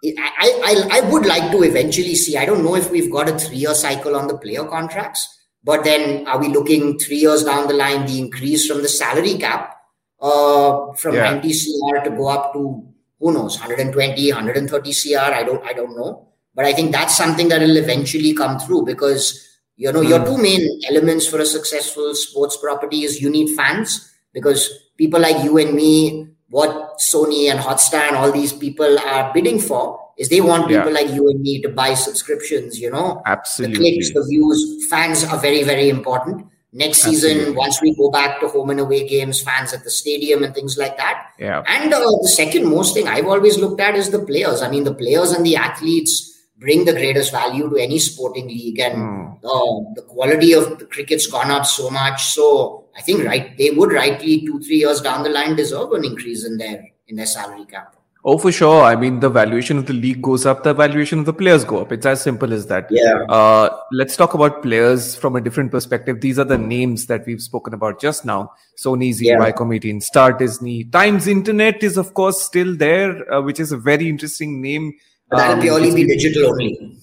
I, 0.05 0.89
I, 0.91 0.99
I 0.99 1.11
would 1.11 1.27
like 1.27 1.53
to 1.53 1.63
eventually 1.63 2.17
see. 2.17 2.37
I 2.37 2.45
don't 2.45 2.65
know 2.65 2.75
if 2.75 2.91
we've 2.91 3.13
got 3.13 3.29
a 3.29 3.39
three 3.39 3.59
year 3.59 3.75
cycle 3.75 4.17
on 4.17 4.27
the 4.27 4.37
player 4.37 4.65
contracts, 4.65 5.43
but 5.63 5.85
then 5.85 6.27
are 6.27 6.41
we 6.41 6.49
looking 6.49 6.99
three 6.99 7.19
years 7.19 7.45
down 7.45 7.69
the 7.69 7.75
line, 7.75 8.07
the 8.07 8.19
increase 8.19 8.67
from 8.67 8.83
the 8.83 8.89
salary 8.89 9.35
cap 9.35 9.77
uh, 10.21 10.93
from 10.95 11.15
yeah. 11.15 11.31
90 11.33 11.49
CR 11.49 12.05
to 12.05 12.11
go 12.11 12.29
up 12.29 12.53
to 12.55 12.85
who 13.21 13.33
knows 13.33 13.59
120, 13.61 14.33
130 14.33 14.93
CR? 14.93 15.19
I 15.19 15.45
don't 15.45 15.65
I 15.65 15.73
don't 15.73 15.97
know, 15.97 16.29
but 16.55 16.65
I 16.65 16.73
think 16.73 16.91
that's 16.91 17.17
something 17.17 17.49
that 17.51 17.61
will 17.61 17.77
eventually 17.77 18.35
come 18.35 18.59
through 18.59 18.87
because 18.87 19.39
you 19.77 19.93
know 19.93 20.01
mm. 20.01 20.09
your 20.09 20.19
hmm. 20.19 20.25
two 20.25 20.39
main 20.39 20.81
elements 20.89 21.29
for 21.29 21.39
a 21.39 21.47
successful 21.47 22.15
sports 22.15 22.57
property 22.57 23.05
is 23.05 23.23
you 23.23 23.31
need 23.31 23.55
fans 23.55 24.13
because 24.33 24.69
people 24.97 25.21
like 25.21 25.45
you 25.45 25.59
and 25.59 25.75
me 25.75 26.32
what 26.53 26.99
Sony 26.99 27.51
and 27.51 27.59
Hotstar 27.59 28.09
and 28.09 28.15
all 28.15 28.31
these 28.31 28.53
people 28.53 28.99
are 28.99 29.33
bidding 29.33 29.59
for 29.59 29.99
is 30.19 30.29
they 30.29 30.43
want 30.43 30.69
people 30.69 30.93
yeah. 30.93 31.01
like 31.01 31.09
you 31.09 31.27
and 31.31 31.41
me 31.41 31.63
to 31.63 31.71
buy 31.71 31.95
subscriptions, 31.95 32.79
you 32.79 32.91
know. 32.91 33.23
Absolutely. 33.25 33.79
The 33.79 33.81
clicks, 33.81 34.13
the 34.13 34.23
views, 34.29 34.87
fans 34.91 35.25
are 35.25 35.39
very, 35.39 35.63
very 35.63 35.89
important. 35.89 36.47
Next 36.75 37.07
Absolutely. 37.07 37.41
season, 37.41 37.55
once 37.55 37.81
we 37.81 37.97
go 37.97 38.11
back 38.11 38.39
to 38.41 38.49
home 38.49 38.69
and 38.69 38.81
away 38.81 39.09
games, 39.09 39.41
fans 39.41 39.73
at 39.73 39.83
the 39.83 39.91
stadium 39.91 40.43
and 40.43 40.55
things 40.55 40.77
like 40.77 40.99
that. 40.99 41.29
Yeah. 41.39 41.63
And 41.67 41.93
uh, 41.93 42.01
the 42.01 42.29
second 42.29 42.69
most 42.69 42.93
thing 42.93 43.09
I've 43.09 43.29
always 43.29 43.57
looked 43.57 43.81
at 43.81 43.95
is 43.95 44.11
the 44.11 44.23
players. 44.23 44.61
I 44.61 44.69
mean, 44.69 44.85
the 44.85 44.95
players 44.95 45.33
and 45.33 45.47
the 45.47 45.57
athletes 45.57 46.39
bring 46.59 46.85
the 46.85 46.93
greatest 46.93 47.33
value 47.33 47.71
to 47.71 47.77
any 47.77 47.99
sporting 47.99 48.49
league, 48.49 48.79
and 48.79 48.95
mm. 48.95 49.37
uh, 49.43 49.95
the 49.95 50.03
quality 50.03 50.53
of 50.53 50.79
the 50.79 50.85
cricket's 50.85 51.27
gone 51.27 51.51
up 51.51 51.65
so 51.65 51.89
much. 51.89 52.25
So 52.25 52.82
I 52.97 53.01
think 53.01 53.25
right 53.25 53.57
they 53.57 53.71
would 53.71 53.93
rightly 53.93 54.45
two 54.47 54.61
three 54.61 54.77
years 54.77 55.01
down 55.01 55.23
the 55.23 55.31
line 55.31 55.57
deserve 55.57 55.93
an 55.93 56.05
increase 56.05 56.45
in 56.45 56.59
their 56.59 56.89
in 57.09 57.17
their 57.17 57.27
salary 57.27 57.65
cap. 57.65 57.97
Oh, 58.25 58.39
for 58.39 58.53
sure. 58.53 58.85
I 58.85 58.95
mean, 58.95 59.19
the 59.19 59.29
valuation 59.29 59.79
of 59.79 59.87
the 59.87 59.93
league 59.93 60.23
goes 60.23 60.47
up, 60.47 60.63
the 60.63 60.73
valuation 60.73 61.19
of 61.19 61.27
the 61.27 61.33
players 61.33 61.65
go 61.65 61.81
up. 61.81 61.91
It's 61.91 62.07
as 62.07 62.23
simple 62.23 62.53
as 62.53 62.67
that. 62.69 62.87
Yeah. 62.89 63.25
Uh, 63.29 63.77
let's 63.91 64.17
talk 64.17 64.35
about 64.35 64.63
players 64.63 65.17
from 65.17 65.35
a 65.35 65.41
different 65.41 65.73
perspective. 65.73 66.21
These 66.21 66.39
are 66.39 66.45
the 66.45 66.57
names 66.57 67.07
that 67.07 67.27
we've 67.27 67.43
spoken 67.43 67.75
about 67.75 68.01
just 68.01 68.25
now. 68.25 68.53
Sony, 68.79 69.13
Zee, 69.13 69.27
yeah. 69.27 69.51
Comedian, 69.51 70.01
Star 70.01 70.33
Disney, 70.33 70.85
Times 70.85 71.27
Internet 71.27 71.83
is 71.83 71.97
of 71.97 72.15
course 72.15 72.41
still 72.41 72.77
there, 72.77 73.33
uh, 73.33 73.43
which 73.43 73.59
is 73.59 73.73
a 73.73 73.77
very 73.77 74.09
interesting 74.09 74.63
name. 74.63 74.93
But 75.29 75.39
that'll 75.39 75.55
um, 75.57 75.61
purely 75.61 75.93
be 75.93 76.07
digital 76.07 76.51
only. 76.51 76.97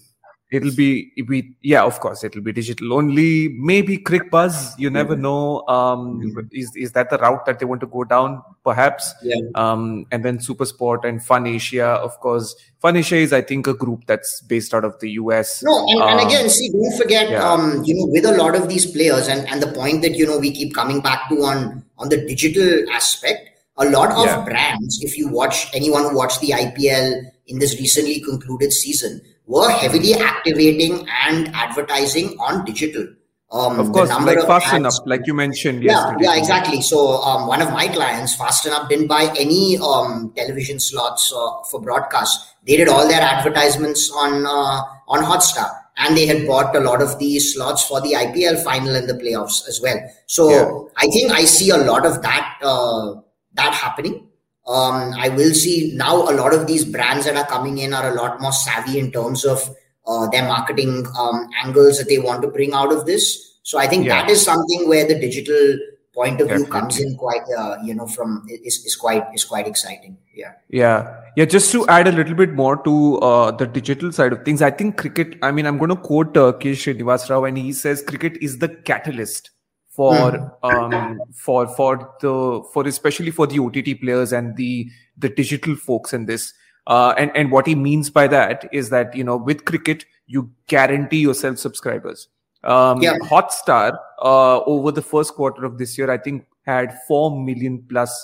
It'll 0.52 0.74
be, 0.74 1.12
it'll 1.16 1.30
be, 1.30 1.54
yeah, 1.62 1.84
of 1.84 2.00
course, 2.00 2.24
it'll 2.24 2.42
be 2.42 2.52
digital 2.52 2.94
only. 2.94 3.50
Maybe 3.50 4.00
Cricbuzz. 4.00 4.80
You 4.80 4.90
never 4.90 5.16
know. 5.16 5.62
Um, 5.68 6.20
Mm-hmm. 6.20 6.48
is 6.52 6.72
is 6.76 6.92
that 6.94 7.12
the 7.12 7.20
route 7.20 7.46
that 7.46 7.60
they 7.60 7.66
want 7.66 7.82
to 7.82 7.88
go 7.88 8.04
down? 8.04 8.42
Perhaps. 8.64 9.14
Yeah. 9.22 9.36
Um, 9.54 10.08
and 10.12 10.26
then 10.26 10.40
Supersport 10.40 11.06
and 11.06 11.24
Fun 11.24 11.46
Asia, 11.46 11.86
of 11.86 12.20
course. 12.20 12.56
Fun 12.82 12.98
Asia 12.98 13.18
is, 13.18 13.32
I 13.32 13.42
think, 13.42 13.68
a 13.68 13.74
group 13.76 14.06
that's 14.08 14.42
based 14.42 14.74
out 14.74 14.86
of 14.86 15.00
the 15.00 15.12
US. 15.22 15.62
No, 15.62 15.86
and, 15.88 16.02
and 16.02 16.20
Um, 16.20 16.28
again, 16.28 16.50
see, 16.50 16.70
don't 16.72 16.98
forget, 16.98 17.30
yeah. 17.30 17.48
um, 17.48 17.84
you 17.86 17.94
know, 17.94 18.08
with 18.12 18.26
a 18.26 18.36
lot 18.36 18.56
of 18.56 18.68
these 18.70 18.86
players, 18.90 19.28
and, 19.28 19.48
and 19.50 19.62
the 19.62 19.72
point 19.72 20.02
that 20.02 20.16
you 20.16 20.26
know 20.26 20.40
we 20.40 20.52
keep 20.52 20.74
coming 20.74 21.00
back 21.00 21.30
to 21.30 21.36
on 21.44 21.84
on 22.00 22.10
the 22.10 22.18
digital 22.26 22.90
aspect, 22.92 23.50
a 23.78 23.86
lot 23.86 24.12
of 24.12 24.26
Yeah. 24.26 24.44
brands, 24.46 25.00
if 25.04 25.16
you 25.18 25.28
watch 25.30 25.68
anyone 25.76 26.04
who 26.10 26.16
watched 26.16 26.42
the 26.42 26.54
IPL 26.54 27.22
in 27.48 27.60
this 27.60 27.78
recently 27.80 28.20
concluded 28.22 28.74
season, 28.74 29.22
were 29.54 29.70
heavily 29.70 30.14
activating 30.14 31.06
and 31.28 31.50
advertising 31.54 32.38
on 32.40 32.64
digital. 32.66 33.08
Um, 33.52 33.80
Of 33.80 33.92
course, 33.92 34.10
like 34.10 34.38
of 34.38 34.46
Fast 34.46 34.68
ads- 34.68 34.76
Enough, 34.78 34.98
like 35.08 35.26
you 35.26 35.34
mentioned 35.34 35.82
yeah, 35.84 35.94
yesterday. 35.94 36.26
yeah, 36.26 36.36
exactly. 36.38 36.82
So 36.84 37.00
um, 37.24 37.48
one 37.48 37.64
of 37.64 37.72
my 37.74 37.88
clients, 37.88 38.36
Fast 38.36 38.68
Enough, 38.68 38.88
didn't 38.90 39.08
buy 39.08 39.24
any 39.40 39.76
um, 39.80 40.32
television 40.36 40.80
slots 40.80 41.34
uh, 41.36 41.64
for 41.72 41.82
broadcast. 41.82 42.46
They 42.68 42.78
did 42.78 42.88
all 42.88 43.08
their 43.08 43.22
advertisements 43.22 44.12
on 44.12 44.46
uh, 44.46 44.82
on 45.08 45.24
Hotstar, 45.24 45.68
and 45.98 46.16
they 46.16 46.28
had 46.28 46.46
bought 46.46 46.76
a 46.76 46.80
lot 46.80 47.02
of 47.02 47.18
these 47.18 47.56
slots 47.56 47.84
for 47.84 48.00
the 48.02 48.14
IPL 48.14 48.64
final 48.64 48.96
and 48.96 49.10
the 49.10 49.16
playoffs 49.16 49.68
as 49.68 49.82
well. 49.82 49.98
So 50.28 50.50
Yeah. 50.52 50.70
I 50.98 51.08
think 51.08 51.32
I 51.32 51.46
see 51.46 51.72
a 51.72 51.78
lot 51.78 52.06
of 52.06 52.22
that 52.22 52.54
uh, 52.62 53.16
that 53.56 53.74
happening. 53.74 54.29
Um, 54.70 55.14
I 55.18 55.30
will 55.30 55.54
see 55.56 55.94
now 55.96 56.30
a 56.30 56.34
lot 56.34 56.54
of 56.54 56.68
these 56.68 56.86
brands 56.86 57.26
that 57.26 57.36
are 57.36 57.48
coming 57.48 57.80
in 57.80 57.92
are 57.92 58.12
a 58.12 58.16
lot 58.16 58.40
more 58.40 58.52
savvy 58.52 59.00
in 59.00 59.12
terms 59.12 59.44
of 59.44 59.68
uh, 60.06 60.28
their 60.30 60.44
marketing 60.44 61.08
um, 61.18 61.50
angles 61.64 61.98
that 61.98 62.08
they 62.08 62.20
want 62.20 62.44
to 62.44 62.50
bring 62.50 62.74
out 62.74 62.94
of 62.94 63.08
this. 63.08 63.58
So 63.64 63.80
I 63.80 63.88
think 63.88 64.06
Yeah. 64.06 64.22
that 64.22 64.30
is 64.30 64.44
something 64.44 64.88
where 64.88 65.08
the 65.08 65.20
digital 65.20 65.80
point 66.14 66.42
of 66.42 66.50
view 66.50 66.66
comes 66.66 67.00
in 67.00 67.16
quite, 67.16 67.42
uh, 67.58 67.78
you 67.84 67.96
know, 67.96 68.06
from 68.06 68.46
is, 68.50 68.86
is 68.86 68.96
quite 68.96 69.24
is 69.34 69.44
quite 69.44 69.68
exciting. 69.68 70.18
Yeah. 70.36 70.54
Yeah. 70.70 71.16
Yeah. 71.36 71.46
Just 71.46 71.72
to 71.72 71.88
add 71.88 72.08
a 72.08 72.12
little 72.12 72.36
bit 72.36 72.54
more 72.54 72.78
to 72.84 73.20
uh, 73.20 73.52
the 73.52 73.66
digital 73.66 74.12
side 74.12 74.34
of 74.34 74.44
things, 74.46 74.62
I 74.62 74.72
think 74.72 74.98
cricket, 74.98 75.38
I 75.42 75.52
mean, 75.52 75.66
I'm 75.66 75.78
going 75.78 75.90
to 75.90 75.96
quote 75.96 76.38
uh, 76.38 76.52
K. 76.54 76.74
Srinivas 76.74 77.30
Rao, 77.30 77.46
and 77.46 77.58
he 77.58 77.74
says 77.74 78.04
cricket 78.04 78.38
is 78.42 78.60
the 78.60 78.70
catalyst 78.70 79.52
for 80.00 80.34
um 80.64 81.20
for 81.46 81.68
for 81.76 81.94
the 82.22 82.34
for 82.74 82.88
especially 82.88 83.32
for 83.32 83.46
the 83.54 83.60
OTT 83.60 84.00
players 84.02 84.32
and 84.32 84.56
the 84.56 84.90
the 85.18 85.30
digital 85.40 85.76
folks 85.76 86.14
in 86.14 86.26
this 86.26 86.54
uh 86.88 87.14
and 87.18 87.32
and 87.36 87.52
what 87.52 87.68
he 87.68 87.76
means 87.76 88.10
by 88.10 88.26
that 88.34 88.68
is 88.72 88.90
that 88.92 89.14
you 89.22 89.24
know 89.24 89.36
with 89.50 89.66
cricket 89.66 90.06
you 90.28 90.50
guarantee 90.68 91.20
yourself 91.26 91.58
subscribers 91.64 92.28
um 92.64 93.02
Yeah. 93.08 93.18
hotstar 93.34 93.98
uh 94.22 94.60
over 94.76 94.92
the 95.02 95.02
first 95.02 95.34
quarter 95.42 95.66
of 95.72 95.78
this 95.84 95.98
year 95.98 96.10
i 96.16 96.18
think 96.18 96.46
had 96.72 96.96
4 97.08 97.38
million 97.50 97.78
plus 97.92 98.16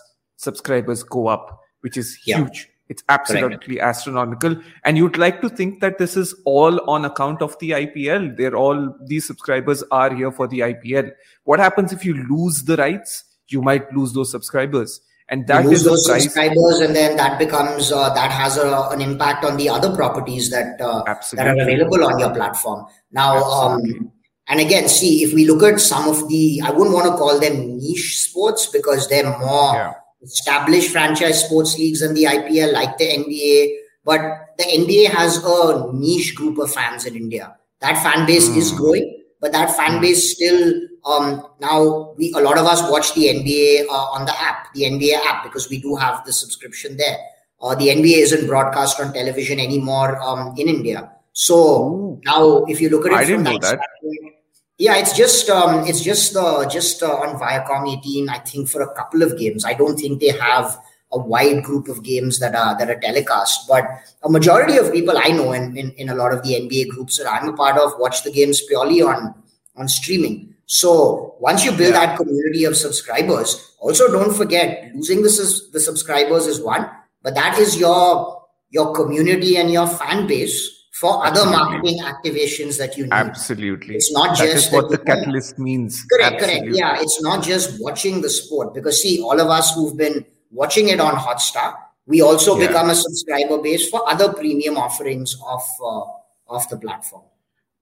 subscribers 0.47 1.03
go 1.03 1.27
up 1.27 1.59
which 1.81 1.97
is 2.05 2.17
Yeah. 2.25 2.47
It's 2.87 3.03
absolutely 3.09 3.79
astronomical. 3.79 4.55
And 4.83 4.97
you'd 4.97 5.17
like 5.17 5.41
to 5.41 5.49
think 5.49 5.79
that 5.81 5.97
this 5.97 6.15
is 6.15 6.35
all 6.45 6.87
on 6.89 7.05
account 7.05 7.41
of 7.41 7.57
the 7.59 7.71
ipl 7.71 8.37
they're 8.37 8.55
all 8.55 8.95
these 9.05 9.25
subscribers 9.25 9.83
are 9.91 10.13
here 10.13 10.31
for 10.31 10.47
the 10.47 10.59
ipl 10.59 11.11
what 11.45 11.59
happens 11.59 11.93
if 11.93 12.03
you 12.03 12.13
lose 12.27 12.63
the 12.63 12.75
rights? 12.75 13.23
You 13.47 13.61
might 13.61 13.93
lose 13.93 14.13
those 14.13 14.31
subscribers. 14.31 15.01
And 15.29 15.47
that 15.47 15.63
you 15.63 15.69
lose 15.69 15.79
is 15.79 15.85
those 15.85 16.05
subscribers, 16.05 16.79
and 16.81 16.95
then 16.95 17.15
that 17.17 17.39
becomes 17.39 17.91
uh, 17.91 18.13
that 18.13 18.29
has 18.29 18.57
a, 18.57 18.89
an 18.91 19.01
impact 19.01 19.43
on 19.43 19.57
the 19.57 19.69
other 19.69 19.95
properties 19.95 20.51
that 20.51 20.79
uh, 20.79 21.03
that 21.03 21.47
are 21.47 21.59
available 21.59 22.05
on 22.05 22.19
your 22.19 22.31
platform. 22.31 22.85
Now, 23.11 23.43
um, 23.43 24.11
and 24.47 24.59
again, 24.59 24.87
see 24.87 25.23
if 25.23 25.33
we 25.33 25.47
look 25.47 25.63
at 25.63 25.79
some 25.79 26.07
of 26.07 26.29
the, 26.29 26.61
I 26.63 26.69
wouldn't 26.69 26.93
want 26.93 27.07
to 27.07 27.17
call 27.17 27.39
them 27.39 27.77
niche 27.77 28.19
sports 28.19 28.67
because 28.67 29.09
they're 29.09 29.23
more 29.39 29.73
Yeah. 29.73 29.93
Established 30.25 30.91
franchise 30.91 31.45
sports 31.45 31.77
leagues 31.77 32.01
than 32.01 32.13
the 32.13 32.23
IPL, 32.25 32.73
like 32.73 32.97
the 32.97 33.05
NBA. 33.05 33.77
But 34.03 34.21
the 34.57 34.65
NBA 34.65 35.09
has 35.09 35.43
a 35.43 35.91
niche 35.93 36.35
group 36.35 36.57
of 36.59 36.71
fans 36.73 37.05
in 37.05 37.15
India. 37.15 37.55
That 37.81 38.01
fan 38.03 38.25
base 38.25 38.47
is 38.49 38.71
Hmm. 38.71 38.77
growing, 38.77 39.23
but 39.41 39.51
that 39.53 39.75
fan 39.75 40.01
base 40.01 40.35
still 40.35 40.73
um, 41.05 41.45
now 41.61 42.13
we 42.17 42.33
a 42.35 42.39
lot 42.39 42.57
of 42.57 42.65
us 42.65 42.81
watch 42.89 43.13
the 43.13 43.29
NBA 43.29 43.85
uh, 43.89 44.07
on 44.17 44.25
the 44.25 44.33
app, 44.41 44.73
the 44.73 44.85
NBA 44.85 45.13
app, 45.23 45.43
because 45.43 45.69
we 45.69 45.79
do 45.79 45.95
have 45.95 46.25
the 46.25 46.33
subscription 46.33 46.97
there. 46.97 47.17
Uh, 47.61 47.75
the 47.75 47.89
NBA 47.89 48.17
isn't 48.25 48.47
broadcast 48.47 48.99
on 48.99 49.13
television 49.13 49.59
anymore 49.59 50.19
um, 50.21 50.53
in 50.57 50.67
India. 50.67 51.11
So 51.33 51.55
Ooh. 51.55 52.21
now, 52.25 52.63
if 52.65 52.81
you 52.81 52.89
look 52.89 53.05
at 53.05 53.11
it 53.11 53.15
I 53.15 53.23
from 53.25 53.27
didn't 53.27 53.43
know 53.43 53.59
that. 53.59 53.79
standpoint, 53.79 54.34
yeah, 54.77 54.97
it's 54.97 55.15
just 55.15 55.49
um, 55.49 55.87
it's 55.87 56.01
just 56.01 56.35
uh, 56.35 56.67
just 56.67 57.01
uh, 57.01 57.11
on 57.11 57.39
Viacom 57.39 57.97
18. 57.97 58.29
I 58.29 58.39
think 58.39 58.69
for 58.69 58.81
a 58.81 58.93
couple 58.93 59.23
of 59.23 59.37
games. 59.37 59.63
I 59.65 59.73
don't 59.73 59.97
think 59.97 60.19
they 60.19 60.29
have 60.29 60.77
a 61.11 61.19
wide 61.19 61.63
group 61.63 61.87
of 61.87 62.03
games 62.03 62.39
that 62.39 62.55
are 62.55 62.77
that 62.77 62.89
are 62.89 62.99
telecast. 62.99 63.67
But 63.67 63.85
a 64.23 64.29
majority 64.29 64.77
of 64.77 64.91
people 64.91 65.15
I 65.17 65.29
know 65.29 65.53
in, 65.53 65.77
in, 65.77 65.91
in 65.91 66.09
a 66.09 66.15
lot 66.15 66.33
of 66.33 66.43
the 66.43 66.55
NBA 66.55 66.89
groups 66.89 67.17
that 67.17 67.31
I'm 67.31 67.47
a 67.47 67.53
part 67.53 67.77
of 67.77 67.93
watch 67.99 68.23
the 68.23 68.31
games 68.31 68.61
purely 68.61 69.01
on 69.01 69.33
on 69.77 69.87
streaming. 69.87 70.53
So 70.65 71.35
once 71.39 71.63
you 71.63 71.71
build 71.71 71.93
Yeah. 71.93 72.05
that 72.07 72.17
community 72.17 72.65
of 72.65 72.75
subscribers, 72.75 73.75
also 73.79 74.11
don't 74.11 74.35
forget 74.35 74.91
losing 74.93 75.21
the 75.21 75.29
the 75.71 75.79
subscribers 75.79 76.47
is 76.47 76.59
one, 76.59 76.89
but 77.23 77.35
that 77.35 77.59
is 77.59 77.77
your 77.77 78.43
your 78.71 78.93
community 78.93 79.55
and 79.55 79.71
your 79.71 79.87
fan 79.87 80.27
base 80.27 80.84
for 80.99 81.25
other 81.25 81.41
Absolutely. 81.41 81.57
marketing 81.57 81.99
activations 82.11 82.77
that 82.77 82.97
you 82.97 83.03
need. 83.03 83.11
absolutely 83.13 83.95
It's 83.95 84.11
not 84.13 84.37
that 84.37 84.45
just 84.45 84.67
is 84.67 84.73
what 84.73 84.89
the 84.89 84.97
catalyst 84.97 85.59
means 85.59 86.01
Correct, 86.11 86.39
correct. 86.41 86.65
Yeah, 86.71 87.01
it's 87.01 87.21
not 87.21 87.43
just 87.43 87.81
watching 87.81 88.21
the 88.21 88.29
sport 88.29 88.73
because 88.73 89.01
see, 89.01 89.19
all 89.21 89.39
of 89.39 89.49
us 89.49 89.73
who've 89.75 89.97
been 89.97 90.25
watching 90.51 90.87
it 90.89 90.99
on 91.01 91.15
Hotstar, 91.15 91.73
we 92.07 92.21
also 92.21 92.57
Yeah. 92.57 92.67
become 92.67 92.89
a 92.91 92.95
subscriber 92.95 93.57
base 93.57 93.89
for 93.89 94.07
other 94.09 94.31
premium 94.33 94.77
offerings 94.77 95.35
of 95.55 95.63
uh, 95.91 96.55
of 96.57 96.69
the 96.69 96.77
platform. 96.77 97.23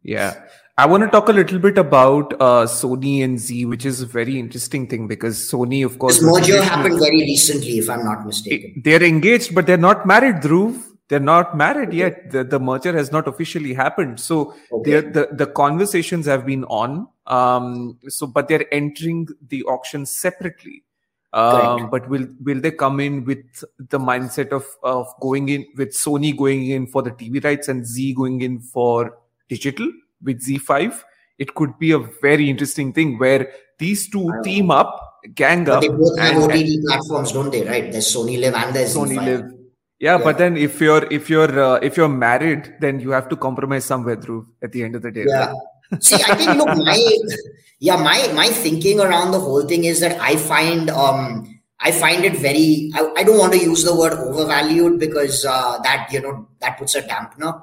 Yeah. 0.02 0.34
I 0.78 0.86
want 0.88 1.04
to 1.04 1.10
talk 1.10 1.30
a 1.30 1.34
little 1.34 1.60
bit 1.60 1.78
about 1.78 2.34
uh, 2.42 2.66
Sony 2.66 3.24
and 3.24 3.38
Zee, 3.40 3.66
which 3.66 3.86
is 3.86 4.02
a 4.02 4.08
very 4.08 4.40
interesting 4.40 4.88
thing 4.88 5.08
because 5.08 5.38
Sony, 5.52 5.86
of 5.86 6.00
course, 6.00 6.16
This 6.20 6.24
merger 6.24 6.64
happened 6.64 6.98
very 7.00 7.20
recently, 7.34 7.78
if 7.78 7.90
I'm 7.90 8.04
not 8.04 8.26
mistaken. 8.26 8.82
they're 8.84 9.04
engaged, 9.04 9.54
but 9.54 9.68
they're 9.68 9.78
not 9.90 10.08
married, 10.08 10.38
Dhruv. 10.48 10.82
They're 11.14 11.20
not 11.30 11.56
married 11.56 11.94
yet. 11.94 12.32
The, 12.32 12.44
the 12.44 12.60
merger 12.60 12.92
has 12.98 13.12
not 13.12 13.28
officially 13.28 13.74
happened. 13.80 14.20
So 14.20 14.56
Okay. 14.72 14.92
they're, 14.92 15.02
the, 15.18 15.28
the 15.32 15.46
conversations 15.46 16.26
have 16.26 16.44
been 16.48 16.64
on. 16.66 17.08
Um, 17.28 18.00
so, 18.08 18.26
but 18.26 18.48
they're 18.48 18.66
entering 18.74 19.28
the 19.50 19.62
auction 19.66 20.08
separately. 20.08 20.84
Um, 21.34 21.90
but 21.92 22.08
will 22.10 22.26
will 22.44 22.60
they 22.60 22.72
come 22.72 23.00
in 23.00 23.26
with 23.26 23.44
the 23.94 24.00
mindset 24.00 24.52
of 24.58 24.66
of 24.84 25.08
going 25.20 25.50
in 25.50 25.66
with 25.78 25.90
Sony 26.00 26.36
going 26.42 26.68
in 26.70 26.86
for 26.88 27.02
the 27.02 27.10
TV 27.12 27.44
rights 27.44 27.68
and 27.68 27.86
Zee 27.88 28.14
going 28.14 28.42
in 28.42 28.60
for 28.60 29.18
digital 29.50 29.92
with 30.24 30.44
ZEE5? 30.48 31.00
It 31.40 31.56
could 31.56 31.78
be 31.80 31.92
a 31.92 32.00
very 32.22 32.50
interesting 32.50 32.94
thing 32.94 33.18
where 33.20 33.52
these 33.80 34.10
two 34.10 34.32
team 34.44 34.70
up, 34.70 35.22
gang 35.34 35.66
But 35.66 35.74
up, 35.78 35.82
they 35.82 35.90
both 35.90 36.20
have 36.20 36.36
and- 36.44 36.52
OTT 36.52 36.86
platforms, 36.88 37.32
don't 37.32 37.52
they? 37.52 37.64
Right? 37.68 37.92
There's 37.92 38.16
Sony 38.16 38.40
Live 38.40 38.54
and 38.54 38.76
there's 38.76 38.96
Sony 38.96 39.18
ZEE5. 39.18 39.26
Live. 39.26 39.53
Yeah, 40.06 40.18
Yeah. 40.18 40.24
but 40.28 40.38
then 40.42 40.58
if 40.58 40.82
you're 40.84 41.06
if 41.18 41.30
you're 41.34 41.54
uh, 41.66 41.76
if 41.90 41.96
you're 41.98 42.12
married, 42.24 42.70
then 42.84 43.00
you 43.00 43.12
have 43.18 43.28
to 43.34 43.38
compromise 43.48 43.86
somewhere 43.86 44.18
through 44.24 44.42
at 44.62 44.72
the 44.76 44.84
end 44.84 44.96
of 45.00 45.02
the 45.08 45.12
day. 45.18 45.26
Yeah. 45.28 45.54
See, 46.08 46.20
I 46.28 46.36
think 46.40 46.58
look, 46.60 46.76
my 46.90 47.00
yeah, 47.80 47.98
my 48.10 48.20
my 48.40 48.48
thinking 48.48 49.00
around 49.00 49.32
the 49.32 49.40
whole 49.40 49.64
thing 49.74 49.86
is 49.86 50.00
that 50.06 50.20
I 50.20 50.36
find 50.36 50.90
um 50.90 51.48
I 51.80 51.92
find 51.92 52.26
it 52.26 52.36
very 52.48 52.92
I, 52.96 53.06
I 53.18 53.24
don't 53.24 53.38
want 53.38 53.54
to 53.54 53.60
use 53.60 53.84
the 53.84 53.96
word 53.96 54.14
overvalued 54.14 55.00
because 55.00 55.46
uh, 55.46 55.80
that 55.88 56.12
you 56.12 56.22
know 56.22 56.48
that 56.60 56.78
puts 56.78 56.96
a 56.96 57.02
dampener 57.02 57.54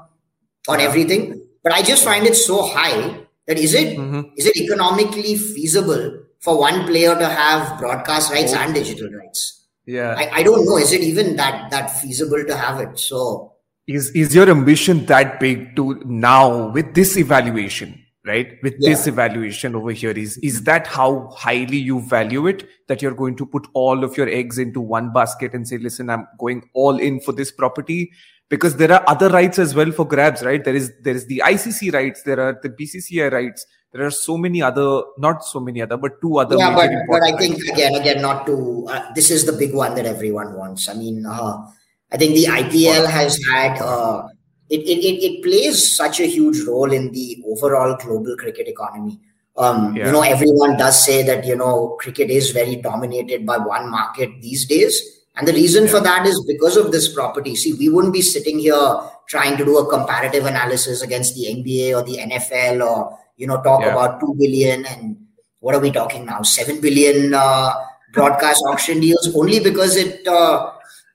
on 0.69 0.79
Yeah. 0.81 0.87
everything. 0.89 1.29
But 1.63 1.73
I 1.75 1.83
just 1.83 2.05
find 2.05 2.27
it 2.27 2.37
so 2.37 2.63
high 2.67 3.21
that 3.47 3.59
is 3.59 3.75
it 3.75 3.89
is 3.93 3.99
Mhm. 3.99 4.33
it 4.37 4.57
economically 4.65 5.37
feasible 5.37 6.05
for 6.41 6.59
one 6.59 6.87
player 6.87 7.15
to 7.23 7.29
have 7.29 7.79
broadcast 7.79 8.33
rights 8.33 8.55
Oh. 8.57 8.61
and 8.65 8.73
digital 8.75 9.11
rights? 9.13 9.60
Yeah. 9.87 10.15
I, 10.17 10.41
I 10.41 10.43
don't 10.43 10.65
know. 10.67 10.77
Is 10.77 10.93
it 10.93 11.01
even 11.01 11.37
that 11.37 11.71
that 11.71 11.89
feasible 12.01 12.45
to 12.45 12.57
have 12.57 12.81
it? 12.81 12.99
So 12.99 13.55
is 13.87 14.11
is 14.11 14.35
your 14.35 14.49
ambition 14.49 15.07
that 15.07 15.41
big 15.41 15.75
to 15.77 16.01
now 16.05 16.69
with 16.69 16.95
this 16.95 17.17
evaluation, 17.17 18.01
right? 18.25 18.59
With 18.63 18.81
this 18.81 19.07
evaluation 19.07 19.75
over 19.75 19.91
here, 19.91 20.13
is 20.13 20.39
is 20.39 20.63
that 20.65 20.87
how 20.87 21.29
highly 21.37 21.79
you 21.79 22.01
value 22.03 22.47
it? 22.47 22.69
That 22.89 23.03
you're 23.03 23.15
going 23.15 23.37
to 23.37 23.47
put 23.47 23.67
all 23.75 24.05
of 24.05 24.17
your 24.17 24.29
eggs 24.29 24.59
into 24.59 24.81
one 24.81 25.13
basket 25.13 25.55
and 25.55 25.67
say, 25.67 25.79
listen, 25.79 26.11
I'm 26.11 26.27
going 26.39 26.69
all 26.75 26.99
in 26.99 27.21
for 27.21 27.33
this 27.33 27.51
property. 27.51 28.11
Because 28.49 28.75
there 28.77 28.93
are 28.93 29.05
other 29.07 29.29
rights 29.29 29.61
as 29.61 29.77
well 29.77 29.93
for 29.93 30.05
grabs, 30.05 30.43
right? 30.43 30.63
There 30.65 30.75
is 30.75 30.93
there 31.03 31.15
is 31.15 31.27
the 31.27 31.43
ICC 31.45 31.93
rights, 31.93 32.23
there 32.25 32.41
are 32.41 32.59
the 32.61 32.69
BCCI 32.69 33.31
rights, 33.31 33.65
there 33.93 34.07
are 34.07 34.11
so 34.11 34.37
many 34.37 34.63
other, 34.63 35.03
not 35.19 35.45
so 35.45 35.61
many 35.61 35.83
other, 35.83 35.97
but 35.97 36.21
two 36.21 36.39
other. 36.39 36.57
yeah, 36.57 36.75
but 36.75 36.91
but 37.09 37.23
I 37.23 37.37
think 37.37 37.59
again, 37.65 37.95
again, 37.95 38.23
not 38.23 38.47
to. 38.47 38.87
Uh, 38.89 39.13
this 39.15 39.31
is 39.31 39.47
the 39.47 39.53
big 39.53 39.75
one 39.75 39.95
that 39.97 40.07
everyone 40.07 40.55
wants. 40.55 40.89
I 40.89 40.95
mean, 40.95 41.27
uh, 41.27 41.67
I 42.13 42.17
think 42.17 42.35
the 42.35 42.45
IPL 42.45 43.09
has 43.11 43.39
had 43.51 43.81
uh, 43.81 44.29
it, 44.71 44.83
it, 44.83 45.05
it, 45.05 45.23
it 45.25 45.43
plays 45.43 45.97
such 45.97 46.21
a 46.21 46.27
huge 46.27 46.61
role 46.67 46.93
in 46.93 47.11
the 47.11 47.43
overall 47.47 47.97
global 47.97 48.37
cricket 48.37 48.69
economy. 48.69 49.19
Um, 49.57 49.97
yeah. 49.97 50.07
You 50.07 50.13
know, 50.13 50.23
everyone 50.23 50.77
does 50.77 51.05
say 51.05 51.25
that, 51.25 51.45
you 51.45 51.57
know, 51.57 51.97
cricket 52.01 52.31
is 52.31 52.53
very 52.53 52.77
dominated 52.77 53.45
by 53.45 53.59
one 53.59 53.91
market 53.91 54.31
these 54.41 54.67
days. 54.67 55.03
And 55.37 55.47
the 55.47 55.53
reason 55.53 55.85
yeah. 55.85 55.91
for 55.91 56.01
that 56.01 56.25
is 56.25 56.43
because 56.47 56.77
of 56.77 56.93
this 56.93 57.13
property. 57.13 57.57
See, 57.57 57.75
we 57.75 57.89
wouldn't 57.89 58.15
be 58.15 58.23
sitting 58.23 58.61
here 58.61 59.01
trying 59.29 59.57
to 59.57 59.65
do 59.65 59.79
a 59.79 59.91
comparative 59.91 60.47
analysis 60.47 61.03
against 61.03 61.35
the 61.35 61.47
NBA 61.47 61.97
or 61.97 62.05
the 62.05 62.19
NFL 62.19 62.89
or, 62.89 63.19
you 63.41 63.47
know, 63.47 63.61
talk 63.63 63.81
yeah. 63.81 63.93
about 63.93 64.21
2 64.21 64.35
billion 64.39 64.85
and 64.85 65.17
what 65.61 65.75
are 65.75 65.81
we 65.81 65.91
talking 65.91 66.27
now? 66.27 66.43
7 66.43 66.81
billion 66.81 67.33
uh, 67.33 67.73
broadcast 68.13 68.63
auction 68.69 69.01
deals 69.01 69.35
only 69.35 69.61
because 69.61 69.97
it, 69.97 70.27
uh, 70.29 70.71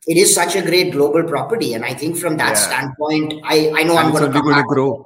it 0.07 0.17
is 0.17 0.33
such 0.33 0.55
a 0.55 0.63
great 0.63 0.91
global 0.91 1.23
property. 1.23 1.73
And 1.75 1.85
I 1.85 1.93
think 1.93 2.17
from 2.17 2.37
that 2.37 2.57
standpoint, 2.57 3.35
I, 3.43 3.69
I 3.75 3.83
know 3.83 3.97
and 3.97 4.07
I'm 4.07 4.11
going 4.11 4.31
to 4.31 4.63
grow. 4.63 5.05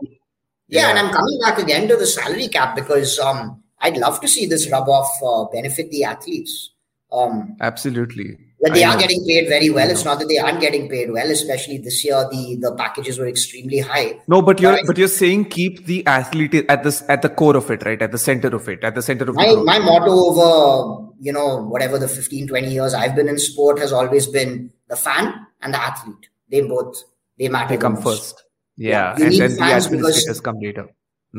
Yeah, 0.70 0.82
yeah, 0.82 0.90
and 0.92 1.00
I'm 1.00 1.12
coming 1.12 1.40
back 1.44 1.58
again 1.58 1.88
to 1.90 1.98
the 1.98 2.06
salary 2.06 2.48
cap 2.48 2.76
because 2.76 3.20
um, 3.20 3.64
I'd 3.80 3.98
love 3.98 4.22
to 4.22 4.28
see 4.28 4.46
this 4.46 4.70
rub 4.72 4.88
off 4.88 5.10
uh, 5.26 5.52
benefit 5.52 5.92
the 5.92 6.06
athletes. 6.06 6.72
Um, 7.12 7.58
Absolutely. 7.60 8.38
But 8.62 8.74
they 8.74 8.84
I 8.84 8.90
are 8.90 8.96
know. 8.96 9.00
getting 9.00 9.26
paid 9.26 9.48
very 9.48 9.70
well. 9.70 9.90
It's 9.90 10.04
not 10.04 10.20
that 10.20 10.28
they 10.28 10.38
aren't 10.38 10.60
getting 10.60 10.90
paid 10.90 11.12
well, 11.12 11.32
especially 11.32 11.78
this 11.78 12.04
year. 12.04 12.28
The 12.30 12.58
the 12.60 12.76
packages 12.76 13.18
were 13.18 13.28
extremely 13.28 13.80
high. 13.80 14.20
No, 14.28 14.42
but 14.42 14.60
you're 14.60 14.74
but, 14.74 14.88
but 14.88 14.98
you're 14.98 15.08
saying 15.08 15.46
keep 15.46 15.86
the 15.86 16.06
athlete 16.06 16.54
at 16.68 16.84
the 16.84 17.06
at 17.08 17.22
the 17.22 17.30
core 17.30 17.56
of 17.56 17.72
it, 17.72 17.86
right? 17.86 18.02
At 18.02 18.12
the 18.12 18.18
center 18.18 18.50
of 18.50 18.68
it, 18.68 18.84
at 18.84 18.96
the 18.96 19.02
center 19.02 19.30
of 19.30 19.36
my 19.36 19.56
my 19.56 19.80
motto 19.80 20.12
over 20.12 21.14
you 21.22 21.32
know 21.32 21.64
whatever 21.64 21.98
the 21.98 22.08
15, 22.08 22.48
20 22.48 22.70
years 22.70 22.94
I've 22.94 23.16
been 23.16 23.30
in 23.30 23.40
sport 23.40 23.80
has 23.80 23.94
always 23.94 24.28
been 24.28 24.72
the 24.90 24.98
fan 24.98 25.34
and 25.62 25.74
the 25.74 25.82
athlete. 25.82 26.30
They 26.52 26.62
both 26.62 27.02
they 27.38 27.48
matter. 27.48 27.76
They 27.76 27.78
come 27.78 27.94
most. 27.94 28.04
first. 28.04 28.44
Yeah, 28.76 29.16
and 29.16 29.34
then 29.34 29.56
fans 29.56 29.90
the 29.90 29.98
because 29.98 30.42
come 30.42 30.60
later. 30.60 30.88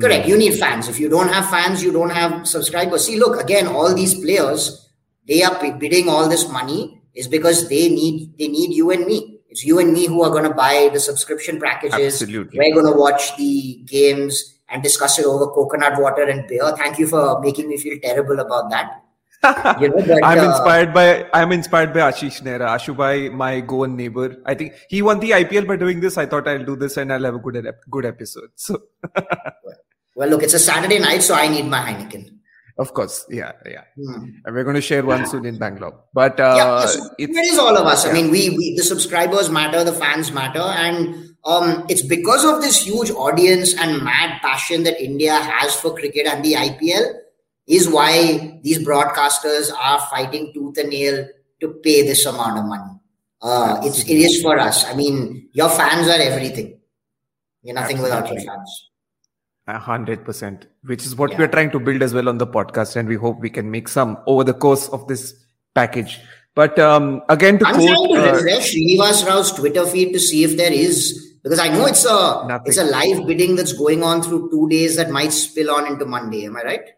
Correct. 0.01 0.25
Mm. 0.25 0.29
You 0.29 0.39
need 0.39 0.55
fans. 0.55 0.89
If 0.89 1.01
you 1.01 1.09
don't 1.09 1.29
have 1.29 1.51
fans, 1.51 1.83
you 1.83 1.93
don't 1.93 2.11
have 2.11 2.47
subscribers. 2.47 3.07
See, 3.07 3.19
look 3.19 3.41
again. 3.41 3.67
All 3.67 3.95
these 3.95 4.15
players, 4.15 4.89
they 5.27 5.43
are 5.43 5.59
bidding 5.79 6.09
all 6.09 6.29
this 6.29 6.49
money 6.49 7.00
is 7.15 7.29
because 7.29 7.69
they 7.69 7.89
need 7.89 8.37
they 8.39 8.49
need 8.49 8.73
you 8.73 8.91
and 8.91 9.07
me. 9.07 9.39
It's 9.49 9.65
you 9.65 9.79
and 9.81 9.93
me 9.93 10.07
who 10.07 10.23
are 10.23 10.31
going 10.31 10.45
to 10.45 10.55
buy 10.55 10.91
the 10.93 11.01
subscription 11.01 11.61
packages. 11.61 12.23
Absolutely. 12.23 12.59
We're 12.59 12.75
going 12.75 12.93
to 12.93 12.99
watch 12.99 13.37
the 13.37 13.83
games 13.85 14.59
and 14.69 14.81
discuss 14.83 15.19
it 15.19 15.27
over 15.27 15.49
coconut 15.49 16.01
water 16.01 16.23
and 16.23 16.47
beer. 16.47 16.71
Thank 16.77 17.01
you 17.01 17.09
for 17.09 17.41
making 17.41 17.69
me 17.69 17.77
feel 17.77 17.99
terrible 18.01 18.39
about 18.39 18.71
that 18.71 19.03
you 19.43 19.89
know, 19.89 20.05
but, 20.07 20.25
I'm 20.25 20.39
uh, 20.39 20.51
inspired 20.51 20.93
by 20.93 21.27
I'm 21.33 21.53
inspired 21.53 21.95
by 21.95 22.01
Ashish 22.01 22.43
Nehra, 22.43 22.69
Ashubai, 22.77 23.33
my 23.33 23.61
Goan 23.61 23.97
neighbor. 23.97 24.37
I 24.45 24.55
think 24.55 24.75
he 24.89 25.03
won 25.03 25.21
the 25.21 25.31
IPL 25.31 25.67
by 25.67 25.77
doing 25.77 26.01
this. 26.01 26.19
I 26.19 26.27
thought 26.27 26.47
I'll 26.47 26.65
do 26.65 26.77
this 26.77 26.97
and 26.97 27.13
I'll 27.13 27.25
have 27.25 27.37
a 27.37 27.39
good 27.39 27.67
good 27.91 28.05
episode. 28.05 28.51
So, 28.57 28.83
well, 30.15 30.29
look, 30.29 30.43
it's 30.43 30.55
a 30.55 30.59
Saturday 30.59 30.99
night, 30.99 31.23
so 31.23 31.35
I 31.35 31.49
need 31.49 31.67
my 31.67 31.81
Heineken. 31.81 32.30
Of 32.81 32.95
course, 32.95 33.27
yeah, 33.29 33.53
yeah, 33.69 33.85
hmm. 33.95 34.41
and 34.43 34.55
we're 34.55 34.65
going 34.65 34.75
to 34.75 34.81
share 34.81 35.05
one 35.05 35.27
soon 35.27 35.45
in 35.45 35.59
Bangalore. 35.59 36.01
But 36.15 36.41
uh, 36.41 36.55
yeah, 36.57 36.87
so 36.87 37.11
it 37.19 37.29
is 37.29 37.59
all 37.59 37.77
of 37.77 37.85
us. 37.87 38.07
Yeah. 38.07 38.11
I 38.11 38.15
mean, 38.15 38.31
we, 38.31 38.57
we 38.57 38.75
the 38.75 38.83
subscribers 38.83 39.51
matter, 39.51 39.85
the 39.85 39.93
fans 39.93 40.33
matter, 40.33 40.65
and 40.65 41.31
um, 41.45 41.85
it's 41.91 42.01
because 42.01 42.43
of 42.43 42.63
this 42.63 42.81
huge 42.81 43.11
audience 43.11 43.75
and 43.77 44.03
mad 44.03 44.41
passion 44.41 44.85
that 44.85 44.99
India 44.99 45.35
has 45.35 45.77
for 45.77 45.95
cricket 45.95 46.27
and 46.27 46.43
the 46.43 46.55
IPL 46.55 47.21
is 47.67 47.89
why 47.89 48.59
these 48.63 48.79
broadcasters 48.79 49.71
are 49.77 50.01
fighting 50.09 50.51
tooth 50.55 50.79
and 50.79 50.89
nail 50.89 51.29
to 51.61 51.69
pay 51.85 52.01
this 52.03 52.25
amount 52.25 52.59
of 52.59 52.65
money. 52.65 52.97
Uh, 53.43 53.81
it's, 53.85 54.01
it 54.09 54.17
is 54.17 54.43
for 54.43 54.59
us. 54.59 54.87
I 54.87 54.95
mean, 54.95 55.51
your 55.53 55.69
fans 55.69 56.09
are 56.09 56.21
everything. 56.21 56.81
You're 57.63 57.75
nothing 57.75 57.99
Absolutely. 57.99 58.23
without 58.23 58.45
your 58.45 58.55
fans. 58.57 58.90
A 59.75 59.79
hundred 59.79 60.25
percent, 60.25 60.67
which 60.83 61.05
is 61.07 61.15
what 61.17 61.33
yeah. 61.33 61.39
we're 61.39 61.49
trying 61.49 61.71
to 61.71 61.81
build 61.81 62.03
as 62.03 62.15
well 62.15 62.29
on 62.29 62.39
the 62.39 62.47
podcast, 62.47 62.97
and 62.97 63.09
we 63.09 63.17
hope 63.17 63.41
we 63.41 63.51
can 63.51 63.71
make 63.71 63.89
some 63.89 64.19
over 64.27 64.45
the 64.45 64.55
course 64.55 64.89
of 64.89 65.07
this 65.09 65.35
package. 65.75 66.21
But 66.55 66.79
um, 66.79 67.23
again, 67.29 67.59
to 67.59 67.67
I'm 67.67 67.75
quote, 67.75 67.89
trying 67.89 68.09
to 68.15 68.31
uh, 68.31 68.35
refresh 68.35 68.75
Srinivas 68.75 69.27
Rao's 69.27 69.53
Twitter 69.53 69.87
feed 69.87 70.13
to 70.13 70.19
see 70.19 70.45
if 70.45 70.57
there 70.57 70.73
is 70.73 71.37
because 71.43 71.59
I 71.59 71.69
know 71.69 71.87
it's 71.87 72.05
a 72.05 72.45
nothing. 72.47 72.67
it's 72.67 72.79
a 72.79 72.85
live 72.85 73.27
bidding 73.27 73.57
that's 73.57 73.73
going 73.73 74.03
on 74.03 74.23
through 74.23 74.51
two 74.51 74.69
days 74.69 74.97
that 74.97 75.11
might 75.11 75.33
spill 75.33 75.71
on 75.71 75.87
into 75.87 76.05
Monday. 76.05 76.45
Am 76.47 76.57
I 76.57 76.63
right? 76.63 76.91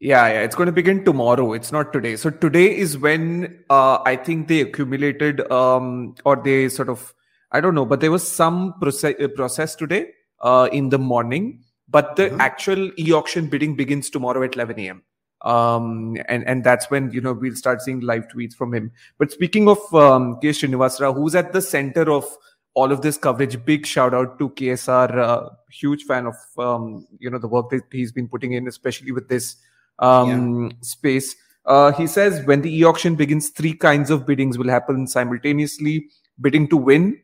Yeah, 0.00 0.28
yeah, 0.28 0.40
it's 0.42 0.54
going 0.54 0.66
to 0.66 0.72
begin 0.72 1.04
tomorrow. 1.04 1.52
It's 1.54 1.72
not 1.72 1.92
today. 1.92 2.14
So 2.14 2.30
today 2.30 2.76
is 2.76 2.96
when 2.96 3.64
uh, 3.68 3.98
I 4.04 4.14
think 4.14 4.46
they 4.46 4.60
accumulated, 4.60 5.50
um, 5.50 6.14
or 6.24 6.36
they 6.36 6.68
sort 6.68 6.88
of, 6.88 7.12
I 7.50 7.60
don't 7.60 7.74
know, 7.74 7.84
but 7.84 7.98
there 7.98 8.12
was 8.12 8.26
some 8.26 8.74
process, 8.80 9.16
uh, 9.20 9.26
process 9.26 9.74
today 9.74 10.10
uh, 10.40 10.68
in 10.70 10.90
the 10.90 10.98
morning. 10.98 11.64
But 11.88 12.16
the 12.16 12.24
mm-hmm. 12.24 12.40
actual 12.40 12.90
e-auction 12.98 13.48
bidding 13.48 13.74
begins 13.74 14.10
tomorrow 14.10 14.42
at 14.42 14.54
11 14.54 14.78
a.m. 14.80 15.02
Um, 15.42 16.16
and 16.28 16.44
and 16.48 16.64
that's 16.64 16.90
when 16.90 17.12
you 17.12 17.20
know 17.20 17.32
we'll 17.32 17.54
start 17.54 17.80
seeing 17.80 18.00
live 18.00 18.26
tweets 18.28 18.54
from 18.54 18.74
him. 18.74 18.90
But 19.18 19.30
speaking 19.30 19.68
of 19.68 19.78
um, 19.94 20.38
K. 20.40 20.52
Who's 20.52 21.34
at 21.34 21.52
the 21.52 21.62
center 21.62 22.10
of 22.10 22.26
all 22.74 22.92
of 22.92 23.02
this 23.02 23.16
coverage, 23.16 23.64
big 23.64 23.86
shout 23.86 24.14
out 24.14 24.38
to 24.38 24.50
KSR. 24.50 25.16
Uh, 25.16 25.48
huge 25.70 26.04
fan 26.04 26.26
of 26.26 26.36
um, 26.58 27.06
you 27.18 27.30
know 27.30 27.38
the 27.38 27.48
work 27.48 27.70
that 27.70 27.82
he's 27.92 28.12
been 28.12 28.28
putting 28.28 28.52
in, 28.52 28.66
especially 28.66 29.12
with 29.12 29.28
this 29.28 29.56
um, 30.00 30.64
yeah. 30.64 30.76
space. 30.82 31.36
Uh, 31.66 31.92
he 31.92 32.06
says 32.06 32.44
when 32.46 32.62
the 32.62 32.78
e-auction 32.78 33.14
begins, 33.14 33.50
three 33.50 33.74
kinds 33.74 34.10
of 34.10 34.26
biddings 34.26 34.58
will 34.58 34.68
happen 34.68 35.06
simultaneously: 35.06 36.08
bidding 36.40 36.68
to 36.68 36.76
win, 36.76 37.20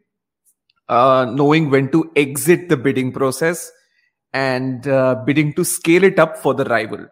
uh, 0.88 1.27
knowing 1.33 1.70
when 1.70 1.90
to 1.90 2.11
exit 2.14 2.68
the 2.68 2.77
bidding 2.77 3.11
process, 3.11 3.72
and 4.35 4.87
uh, 4.87 5.14
bidding 5.25 5.55
to 5.55 5.64
scale 5.64 6.05
it 6.05 6.18
up 6.18 6.37
for 6.37 6.53
the 6.53 6.64
rival. 6.64 7.07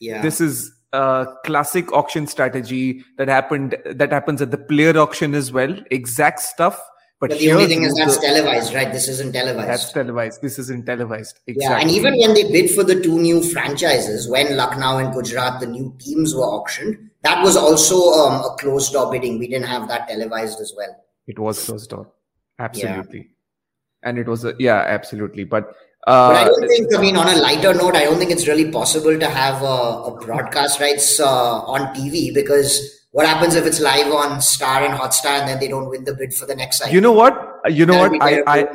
Yeah, 0.00 0.20
this 0.20 0.40
is 0.40 0.72
a 0.92 1.26
classic 1.44 1.92
auction 1.92 2.26
strategy 2.26 3.04
that 3.18 3.28
happened 3.28 3.76
that 3.84 4.10
happens 4.10 4.42
at 4.42 4.50
the 4.50 4.58
player 4.58 4.98
auction 4.98 5.34
as 5.34 5.52
well. 5.52 5.76
Exact 5.92 6.40
stuff 6.40 6.80
but, 7.24 7.30
but 7.30 7.38
the 7.38 7.52
only 7.52 7.66
thing 7.66 7.84
is 7.84 7.94
that's 7.94 8.18
the, 8.18 8.26
televised, 8.26 8.74
right? 8.74 8.92
This 8.92 9.08
isn't 9.08 9.32
televised. 9.32 9.66
That's 9.66 9.92
televised. 9.92 10.42
This 10.42 10.58
isn't 10.58 10.84
televised. 10.84 11.40
Exactly. 11.46 11.74
Yeah, 11.74 11.80
and 11.80 11.90
even 11.90 12.18
when 12.18 12.34
they 12.34 12.50
bid 12.50 12.70
for 12.70 12.84
the 12.84 13.00
two 13.00 13.18
new 13.18 13.42
franchises, 13.42 14.28
when 14.28 14.56
Lucknow 14.56 14.98
and 14.98 15.14
Gujarat, 15.14 15.60
the 15.60 15.66
new 15.66 15.96
teams 15.98 16.34
were 16.34 16.42
auctioned, 16.42 17.10
that 17.22 17.42
was 17.42 17.56
also 17.56 17.96
um, 18.12 18.44
a 18.44 18.54
closed 18.58 18.92
door 18.92 19.10
bidding. 19.10 19.38
We 19.38 19.48
didn't 19.48 19.68
have 19.68 19.88
that 19.88 20.06
televised 20.06 20.60
as 20.60 20.74
well. 20.76 20.94
It 21.26 21.38
was 21.38 21.64
closed 21.64 21.88
door. 21.88 22.12
Absolutely. 22.58 23.18
Yeah. 23.18 23.24
And 24.02 24.18
it 24.18 24.26
was 24.28 24.44
a, 24.44 24.54
yeah, 24.58 24.84
absolutely. 24.86 25.44
But 25.44 25.74
uh, 26.06 26.28
but 26.28 26.36
I 26.36 26.44
don't 26.44 26.68
think, 26.68 26.94
I 26.94 27.00
mean, 27.00 27.16
on 27.16 27.28
a 27.28 27.40
lighter 27.40 27.72
note, 27.72 27.96
I 27.96 28.04
don't 28.04 28.18
think 28.18 28.30
it's 28.30 28.46
really 28.46 28.70
possible 28.70 29.18
to 29.18 29.28
have 29.28 29.62
a, 29.62 29.66
a 29.66 30.20
broadcast 30.20 30.80
rights 30.80 31.18
uh, 31.18 31.60
on 31.62 31.94
TV 31.94 32.32
because 32.34 33.00
what 33.12 33.26
happens 33.26 33.54
if 33.54 33.64
it's 33.64 33.80
live 33.80 34.12
on 34.12 34.40
Star 34.42 34.84
and 34.84 34.92
Hotstar 34.92 35.38
and 35.38 35.48
then 35.48 35.60
they 35.60 35.68
don't 35.68 35.88
win 35.88 36.04
the 36.04 36.14
bid 36.14 36.34
for 36.34 36.46
the 36.46 36.54
next 36.54 36.78
cycle? 36.78 36.92
You 36.92 37.00
know 37.00 37.12
what? 37.12 37.60
You 37.70 37.86
know 37.86 37.96
what? 37.96 38.22
I, 38.22 38.42
I, 38.46 38.66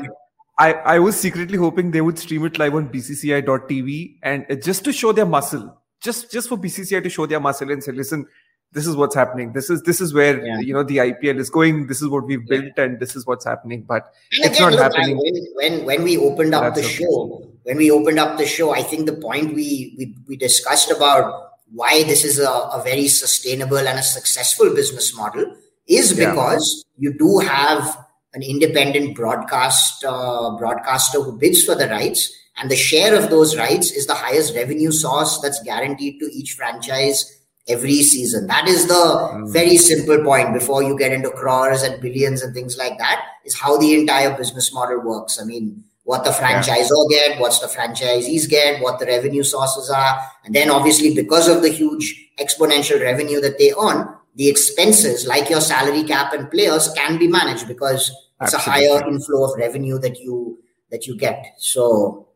I, 0.57 0.73
I 0.73 0.99
was 0.99 1.19
secretly 1.19 1.57
hoping 1.57 1.91
they 1.91 2.01
would 2.01 2.17
stream 2.17 2.45
it 2.45 2.57
live 2.57 2.73
on 2.73 2.89
BCCI.tv 2.89 4.17
and 4.23 4.63
just 4.63 4.83
to 4.85 4.93
show 4.93 5.11
their 5.11 5.25
muscle, 5.27 5.77
just 6.01 6.31
just 6.31 6.49
for 6.49 6.57
BCCI 6.57 7.03
to 7.03 7.09
show 7.09 7.27
their 7.27 7.39
muscle 7.39 7.69
and 7.69 7.83
say, 7.83 7.91
listen, 7.91 8.25
this 8.71 8.85
is 8.85 8.95
what's 8.95 9.15
happening. 9.15 9.53
This 9.53 9.69
is 9.69 9.81
this 9.81 9.99
is 9.99 10.13
where 10.13 10.45
yeah. 10.45 10.59
you 10.59 10.73
know 10.73 10.83
the 10.83 10.97
IPL 10.97 11.39
is 11.39 11.49
going. 11.49 11.87
This 11.87 12.01
is 12.01 12.07
what 12.07 12.25
we've 12.25 12.45
built, 12.47 12.73
yeah. 12.77 12.83
and 12.83 12.99
this 12.99 13.15
is 13.15 13.25
what's 13.25 13.45
happening. 13.45 13.83
But 13.83 14.13
and 14.33 14.45
it's 14.45 14.59
again, 14.59 14.71
not 14.71 14.79
happening. 14.79 15.17
When, 15.17 15.45
when 15.55 15.85
when 15.85 16.03
we 16.03 16.17
opened 16.17 16.53
up 16.53 16.75
the 16.75 16.83
show, 16.83 17.49
when 17.63 17.77
we 17.77 17.89
opened 17.89 18.19
up 18.19 18.37
the 18.37 18.45
show, 18.45 18.71
I 18.71 18.83
think 18.83 19.07
the 19.07 19.15
point 19.15 19.55
we 19.55 19.95
we, 19.97 20.15
we 20.27 20.37
discussed 20.37 20.91
about 20.91 21.49
why 21.71 22.03
this 22.03 22.23
is 22.23 22.39
a, 22.39 22.49
a 22.49 22.81
very 22.83 23.07
sustainable 23.07 23.77
and 23.77 23.99
a 23.99 24.03
successful 24.03 24.73
business 24.73 25.15
model 25.15 25.55
is 25.87 26.13
because 26.13 26.85
yeah. 26.97 27.09
you 27.09 27.17
do 27.17 27.39
have 27.39 28.05
an 28.33 28.43
independent 28.43 29.15
broadcast 29.15 30.03
uh, 30.05 30.55
broadcaster 30.57 31.21
who 31.21 31.37
bids 31.37 31.63
for 31.63 31.75
the 31.75 31.87
rights 31.87 32.31
and 32.57 32.69
the 32.69 32.75
share 32.75 33.15
of 33.15 33.29
those 33.29 33.57
rights 33.57 33.91
is 33.91 34.05
the 34.05 34.13
highest 34.13 34.55
revenue 34.55 34.91
source 34.91 35.39
that's 35.39 35.61
guaranteed 35.63 36.19
to 36.19 36.29
each 36.33 36.53
franchise 36.53 37.38
every 37.69 38.01
season 38.01 38.47
that 38.47 38.67
is 38.67 38.87
the 38.87 38.93
mm. 38.93 39.51
very 39.51 39.77
simple 39.77 40.23
point 40.23 40.53
before 40.53 40.83
you 40.83 40.97
get 40.97 41.11
into 41.11 41.29
crores 41.29 41.83
and 41.83 42.01
billions 42.01 42.41
and 42.41 42.53
things 42.53 42.77
like 42.77 42.97
that 42.97 43.23
is 43.45 43.57
how 43.57 43.77
the 43.77 43.93
entire 43.93 44.35
business 44.35 44.73
model 44.73 44.99
works 44.99 45.39
i 45.41 45.45
mean 45.45 45.83
what 46.09 46.23
the 46.23 46.31
franchisor 46.31 47.05
yeah. 47.11 47.27
get, 47.27 47.39
what's 47.39 47.59
the 47.59 47.67
franchisees 47.67 48.49
get, 48.49 48.81
what 48.81 48.97
the 48.97 49.05
revenue 49.05 49.43
sources 49.43 49.91
are. 49.91 50.19
And 50.43 50.55
then 50.55 50.71
obviously 50.71 51.13
because 51.13 51.47
of 51.47 51.61
the 51.61 51.69
huge 51.69 52.31
exponential 52.39 52.99
revenue 52.99 53.39
that 53.41 53.59
they 53.59 53.73
earn, 53.79 54.07
the 54.33 54.49
expenses 54.49 55.27
like 55.27 55.51
your 55.51 55.61
salary 55.61 56.03
cap 56.03 56.33
and 56.33 56.49
players 56.49 56.91
can 56.95 57.19
be 57.19 57.27
managed 57.27 57.67
because 57.67 58.09
it's 58.41 58.55
Absolutely. 58.55 58.85
a 58.85 58.89
higher 58.89 59.07
inflow 59.07 59.43
of 59.43 59.59
revenue 59.59 59.99
that 59.99 60.17
you 60.17 60.57
that 60.89 61.05
you 61.05 61.15
get. 61.15 61.45
So 61.59 62.27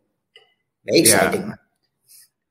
very 0.86 1.00
exciting. 1.00 1.42
Yeah. 1.42 1.56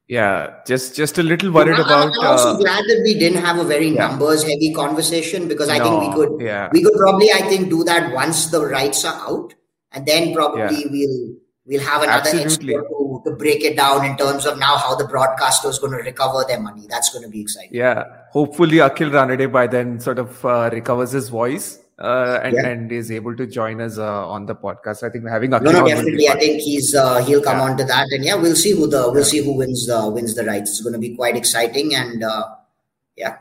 Yeah, 0.09 0.61
just 0.67 0.95
just 0.95 1.19
a 1.19 1.23
little 1.23 1.53
worried 1.53 1.75
I'm, 1.75 1.87
about. 1.87 2.13
I'm 2.19 2.27
also 2.27 2.51
uh, 2.51 2.59
glad 2.59 2.85
that 2.85 3.01
we 3.05 3.15
didn't 3.19 3.43
have 3.43 3.59
a 3.59 3.65
very 3.65 3.89
yeah. 3.89 4.09
numbers 4.09 4.43
heavy 4.43 4.73
conversation 4.75 5.49
because 5.49 5.69
I 5.69 5.79
no, 5.79 5.85
think 5.85 6.03
we 6.03 6.15
could 6.15 6.41
yeah. 6.45 6.69
we 6.73 6.83
could 6.83 6.95
probably 6.95 7.31
I 7.33 7.43
think 7.49 7.71
do 7.71 7.85
that 7.85 8.13
once 8.13 8.47
the 8.47 8.65
rights 8.67 9.05
are 9.05 9.15
out 9.15 9.55
and 9.93 10.05
then 10.05 10.35
probably 10.35 10.83
yeah. 10.83 10.91
we'll 10.91 11.37
we'll 11.65 11.81
have 11.81 12.03
another 12.03 12.29
Absolutely. 12.29 12.75
expert 12.75 12.89
to, 12.89 13.23
to 13.25 13.37
break 13.37 13.63
it 13.63 13.77
down 13.77 14.05
in 14.05 14.17
terms 14.17 14.45
of 14.45 14.59
now 14.59 14.77
how 14.77 14.95
the 14.95 15.07
broadcaster 15.07 15.69
is 15.69 15.79
going 15.79 15.93
to 15.93 15.99
recover 15.99 16.45
their 16.47 16.61
money. 16.61 16.87
That's 16.89 17.11
going 17.11 17.25
to 17.25 17.31
be 17.31 17.41
exciting. 17.41 17.71
Yeah, 17.73 18.05
hopefully 18.31 18.79
Akhil 18.79 19.11
Ranade 19.11 19.51
by 19.53 19.67
then 19.67 20.01
sort 20.01 20.19
of 20.19 20.45
uh, 20.45 20.71
recovers 20.73 21.13
his 21.13 21.29
voice. 21.29 21.79
Uh, 21.99 22.41
and, 22.43 22.55
yeah. 22.55 22.67
and 22.67 22.91
is 22.91 23.13
able 23.13 23.37
to 23.37 23.47
join 23.47 23.81
us 23.81 23.97
uh, 23.99 24.27
on 24.27 24.47
the 24.47 24.55
podcast. 24.55 25.03
I 25.05 25.11
think 25.11 25.25
we're 25.25 25.31
having 25.31 25.51
Akhil 25.51 25.65
no, 25.65 25.73
no, 25.73 25.87
definitely. 25.87 26.29
I 26.29 26.37
think 26.37 26.61
he's 26.61 26.95
uh, 26.95 27.23
he'll 27.25 27.43
come 27.43 27.59
yeah. 27.59 27.65
on 27.65 27.77
to 27.77 27.85
that, 27.85 28.09
and 28.11 28.25
yeah, 28.25 28.35
we'll 28.35 28.57
see 28.57 28.73
who 28.73 28.89
the 28.89 29.11
we'll 29.13 29.25
see 29.25 29.45
who 29.45 29.53
wins 29.53 29.87
the 29.87 30.09
wins 30.09 30.35
the 30.35 30.45
rights. 30.45 30.71
It's 30.71 30.81
going 30.81 30.95
to 30.95 30.99
be 30.99 31.15
quite 31.15 31.37
exciting, 31.37 31.95
and 31.95 32.25
uh, 32.25 32.55
yeah. 33.17 33.37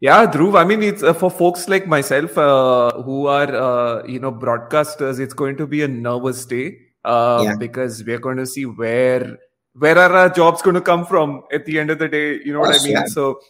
Yeah, 0.00 0.26
Dhruv. 0.26 0.60
I 0.60 0.64
mean, 0.64 0.82
it's 0.82 1.02
uh, 1.02 1.14
for 1.14 1.30
folks 1.30 1.68
like 1.68 1.86
myself 1.86 2.36
uh, 2.36 3.02
who 3.02 3.26
are, 3.26 3.54
uh, 3.54 4.06
you 4.06 4.20
know, 4.20 4.30
broadcasters. 4.30 5.18
It's 5.18 5.32
going 5.32 5.56
to 5.56 5.66
be 5.66 5.82
a 5.82 5.88
nervous 5.88 6.44
day 6.44 6.76
uh, 7.04 7.42
yeah. 7.44 7.56
because 7.56 8.04
we're 8.04 8.18
going 8.18 8.36
to 8.36 8.46
see 8.46 8.66
where 8.66 9.38
where 9.72 9.98
are 9.98 10.12
our 10.12 10.28
jobs 10.28 10.62
going 10.62 10.74
to 10.74 10.80
come 10.80 11.06
from 11.06 11.42
at 11.52 11.64
the 11.64 11.78
end 11.78 11.90
of 11.90 11.98
the 11.98 12.08
day. 12.08 12.40
You 12.44 12.52
know 12.52 12.60
what 12.60 12.78
I 12.78 12.84
mean? 12.84 13.06
So, 13.08 13.40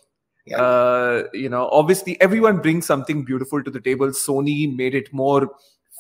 yeah. 0.46 0.61
uh, 0.61 1.22
you 1.33 1.48
know, 1.48 1.68
obviously 1.70 2.20
everyone 2.20 2.59
brings 2.59 2.87
something 2.87 3.24
beautiful 3.24 3.62
to 3.62 3.70
the 3.70 3.80
table. 3.80 4.09
Sony 4.09 4.74
made 4.74 4.94
it 4.94 5.12
more 5.12 5.50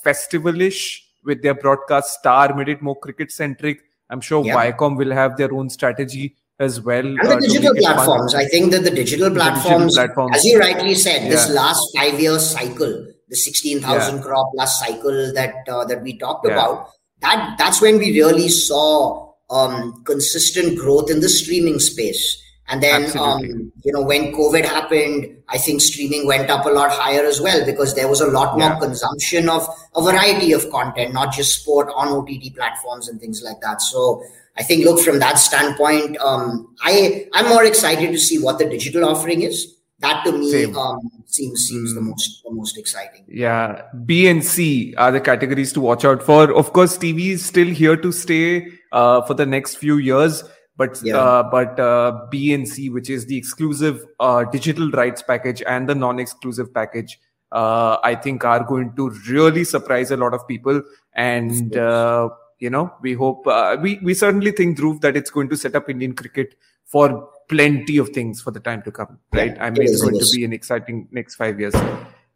festivalish 0.04 0.98
with 1.24 1.42
their 1.42 1.54
broadcast. 1.54 2.18
Star 2.18 2.54
made 2.54 2.68
it 2.68 2.82
more 2.82 2.96
cricket 2.96 3.32
centric. 3.32 3.80
I'm 4.10 4.20
sure 4.20 4.44
yeah. 4.44 4.54
Viacom 4.56 4.96
will 4.96 5.12
have 5.12 5.36
their 5.36 5.52
own 5.52 5.70
strategy 5.70 6.36
as 6.60 6.80
well. 6.80 7.06
And 7.06 7.18
the 7.18 7.36
uh, 7.36 7.40
digital 7.40 7.74
platforms. 7.74 8.34
I 8.34 8.44
think 8.46 8.70
that 8.72 8.84
the 8.84 8.90
digital 8.90 9.30
platforms, 9.30 9.94
digital 9.94 10.14
platforms 10.14 10.36
as 10.36 10.44
you 10.44 10.58
rightly 10.58 10.94
said, 10.94 11.22
yeah. 11.22 11.30
this 11.30 11.50
last 11.50 11.82
five 11.96 12.20
year 12.20 12.38
cycle, 12.38 13.06
the 13.28 13.36
16,000 13.36 14.16
yeah. 14.16 14.22
crore 14.22 14.50
plus 14.54 14.78
cycle 14.78 15.32
that 15.34 15.54
uh, 15.68 15.84
that 15.86 16.02
we 16.02 16.18
talked 16.18 16.46
yeah. 16.46 16.52
about, 16.52 16.90
that 17.20 17.56
that's 17.58 17.80
when 17.80 17.98
we 17.98 18.12
really 18.12 18.48
saw 18.48 19.32
um, 19.50 20.02
consistent 20.04 20.78
growth 20.78 21.10
in 21.10 21.20
the 21.20 21.28
streaming 21.28 21.78
space. 21.78 22.40
And 22.68 22.82
then, 22.82 23.16
um, 23.18 23.42
you 23.84 23.92
know, 23.92 24.00
when 24.00 24.32
COVID 24.32 24.64
happened, 24.64 25.36
I 25.48 25.58
think 25.58 25.82
streaming 25.82 26.26
went 26.26 26.48
up 26.48 26.64
a 26.64 26.70
lot 26.70 26.90
higher 26.90 27.24
as 27.24 27.40
well 27.40 27.64
because 27.66 27.94
there 27.94 28.08
was 28.08 28.22
a 28.22 28.26
lot 28.26 28.58
more 28.58 28.80
consumption 28.80 29.50
of 29.50 29.68
a 29.94 30.02
variety 30.02 30.52
of 30.52 30.70
content, 30.70 31.12
not 31.12 31.34
just 31.34 31.60
sport 31.60 31.88
on 31.94 32.08
OTT 32.08 32.54
platforms 32.56 33.08
and 33.08 33.20
things 33.20 33.42
like 33.42 33.60
that. 33.60 33.82
So 33.82 34.22
I 34.56 34.62
think, 34.62 34.84
look, 34.84 35.00
from 35.00 35.18
that 35.18 35.38
standpoint, 35.38 36.16
um, 36.18 36.74
I 36.80 37.28
I'm 37.34 37.48
more 37.48 37.64
excited 37.64 38.10
to 38.12 38.18
see 38.18 38.38
what 38.38 38.58
the 38.58 38.64
digital 38.64 39.04
offering 39.04 39.42
is. 39.42 39.74
That 40.00 40.24
to 40.24 40.32
me 40.32 40.64
um, 40.74 41.10
seems 41.26 41.66
seems 41.66 41.92
mm. 41.92 41.94
the 41.94 42.00
most 42.00 42.42
the 42.44 42.50
most 42.50 42.78
exciting. 42.78 43.24
Yeah, 43.28 43.82
B 44.04 44.26
and 44.28 44.44
C 44.44 44.94
are 44.96 45.12
the 45.12 45.20
categories 45.20 45.72
to 45.74 45.80
watch 45.80 46.04
out 46.04 46.22
for. 46.22 46.52
Of 46.52 46.72
course, 46.72 46.96
TV 46.96 47.30
is 47.30 47.44
still 47.44 47.68
here 47.68 47.96
to 47.96 48.12
stay 48.12 48.68
uh, 48.92 49.22
for 49.22 49.34
the 49.34 49.46
next 49.46 49.76
few 49.76 49.98
years. 49.98 50.44
But 50.76 51.00
yeah. 51.04 51.16
uh, 51.16 51.42
but 51.44 51.78
uh, 51.78 52.26
B 52.30 52.52
and 52.52 52.68
C, 52.68 52.90
which 52.90 53.08
is 53.08 53.26
the 53.26 53.36
exclusive 53.36 54.04
uh, 54.18 54.44
digital 54.44 54.90
rights 54.90 55.22
package 55.22 55.62
and 55.62 55.88
the 55.88 55.94
non-exclusive 55.94 56.74
package, 56.74 57.18
uh, 57.52 57.98
I 58.02 58.16
think 58.16 58.44
are 58.44 58.64
going 58.64 58.94
to 58.96 59.10
really 59.28 59.62
surprise 59.64 60.10
a 60.10 60.16
lot 60.16 60.34
of 60.34 60.46
people. 60.48 60.82
And 61.14 61.76
uh, 61.76 62.30
you 62.58 62.70
know, 62.70 62.92
we 63.02 63.12
hope 63.12 63.46
uh, 63.46 63.76
we 63.80 64.00
we 64.02 64.14
certainly 64.14 64.50
think 64.50 64.78
Dhruv 64.78 65.00
that 65.02 65.16
it's 65.16 65.30
going 65.30 65.48
to 65.50 65.56
set 65.56 65.76
up 65.76 65.88
Indian 65.88 66.14
cricket 66.14 66.56
for 66.84 67.28
plenty 67.48 67.98
of 67.98 68.08
things 68.08 68.40
for 68.40 68.50
the 68.50 68.60
time 68.60 68.82
to 68.82 68.90
come. 68.90 69.18
Right? 69.32 69.54
Yeah, 69.54 69.64
I 69.64 69.70
mean, 69.70 69.82
it 69.82 69.90
it's 69.90 70.02
going 70.02 70.18
to 70.18 70.30
be 70.34 70.44
an 70.44 70.52
exciting 70.52 71.08
next 71.12 71.36
five 71.36 71.60
years. 71.60 71.74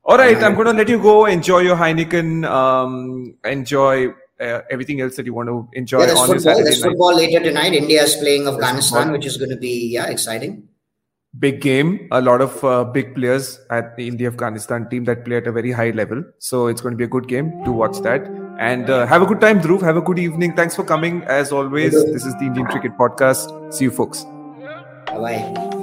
All 0.05 0.17
right, 0.17 0.37
I'm 0.43 0.55
going 0.55 0.67
to 0.67 0.73
let 0.73 0.89
you 0.89 1.03
go. 1.03 1.27
Enjoy 1.27 1.59
your 1.59 1.77
Heineken. 1.77 2.49
Um, 2.49 3.35
enjoy 3.45 4.15
uh, 4.41 4.63
everything 4.71 5.01
else 5.01 5.17
that 5.17 5.27
you 5.27 5.35
want 5.35 5.49
to 5.49 5.69
enjoy 5.73 6.01
yeah, 6.01 6.07
there's 6.07 6.19
on 6.19 6.27
football. 6.29 6.65
There's 6.65 6.83
football 6.83 7.17
later 7.17 7.41
tonight. 7.41 7.75
India 7.75 8.03
is 8.03 8.17
playing 8.17 8.47
Afghanistan, 8.47 9.13
which 9.13 9.27
is 9.27 9.37
going 9.37 9.51
to 9.51 9.57
be 9.57 9.89
yeah 9.89 10.07
exciting. 10.07 10.69
Big 11.39 11.61
game. 11.61 12.09
A 12.11 12.21
lot 12.21 12.41
of 12.41 12.65
uh, 12.65 12.85
big 12.85 13.15
players 13.15 13.61
at 13.71 13.97
the 13.97 14.09
India 14.09 14.29
Afghanistan 14.29 14.89
team 14.89 15.05
that 15.05 15.25
play 15.25 15.37
at 15.37 15.47
a 15.47 15.53
very 15.53 15.71
high 15.71 15.91
level. 15.91 16.25
So 16.39 16.69
it's 16.69 16.81
going 16.81 16.93
to 16.93 16.97
be 16.97 17.05
a 17.05 17.09
good 17.09 17.29
game 17.29 17.51
to 17.65 17.71
watch 17.71 17.99
that. 17.99 18.27
And 18.59 18.89
uh, 18.91 19.07
have 19.07 19.23
a 19.23 19.27
good 19.27 19.41
time, 19.41 19.61
Dhruv. 19.61 19.83
Have 19.83 19.97
a 19.97 20.01
good 20.01 20.19
evening. 20.19 20.57
Thanks 20.57 20.75
for 20.75 20.85
coming. 20.85 21.23
As 21.25 21.53
always, 21.53 21.93
this 21.93 22.25
is 22.25 22.35
the 22.35 22.47
Indian 22.47 22.67
Cricket 22.67 22.97
Podcast. 22.97 23.75
See 23.75 23.85
you, 23.85 23.91
folks. 23.91 24.25
Bye 24.25 25.19
bye. 25.19 25.78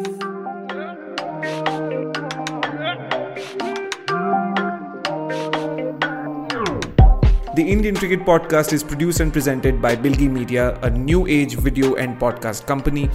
The 7.55 7.71
Indian 7.71 7.95
Cricket 7.95 8.25
Podcast 8.25 8.73
is 8.73 8.83
produced 8.83 9.21
and 9.21 9.31
presented 9.31 9.81
by 9.81 9.95
Bilgi 9.95 10.29
Media, 10.29 10.77
a 10.81 10.89
new 10.89 11.25
age 11.25 11.55
video 11.55 11.95
and 11.95 12.19
podcast 12.19 12.65
company. 12.67 13.09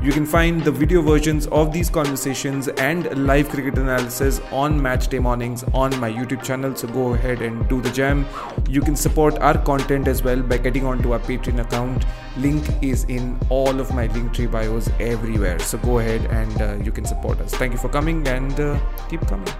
You 0.00 0.12
can 0.12 0.24
find 0.24 0.62
the 0.62 0.70
video 0.70 1.02
versions 1.02 1.48
of 1.48 1.72
these 1.72 1.90
conversations 1.90 2.68
and 2.68 3.26
live 3.26 3.48
cricket 3.48 3.78
analysis 3.78 4.40
on 4.52 4.80
match 4.80 5.08
day 5.08 5.18
mornings 5.18 5.64
on 5.74 5.98
my 5.98 6.08
YouTube 6.08 6.44
channel. 6.44 6.76
So 6.76 6.86
go 6.86 7.14
ahead 7.14 7.42
and 7.42 7.68
do 7.68 7.80
the 7.80 7.90
jam. 7.90 8.28
You 8.68 8.80
can 8.80 8.94
support 8.94 9.36
our 9.40 9.58
content 9.58 10.06
as 10.06 10.22
well 10.22 10.40
by 10.40 10.58
getting 10.58 10.86
onto 10.86 11.12
our 11.12 11.18
Patreon 11.18 11.60
account. 11.60 12.04
Link 12.36 12.64
is 12.82 13.02
in 13.04 13.40
all 13.48 13.80
of 13.80 13.92
my 13.92 14.06
Linktree 14.06 14.52
bios 14.52 14.88
everywhere. 15.00 15.58
So 15.58 15.78
go 15.78 15.98
ahead 15.98 16.26
and 16.26 16.62
uh, 16.62 16.84
you 16.84 16.92
can 16.92 17.04
support 17.04 17.40
us. 17.40 17.52
Thank 17.54 17.72
you 17.72 17.78
for 17.78 17.88
coming 17.88 18.24
and 18.28 18.60
uh, 18.60 18.78
keep 19.08 19.26
coming. 19.26 19.52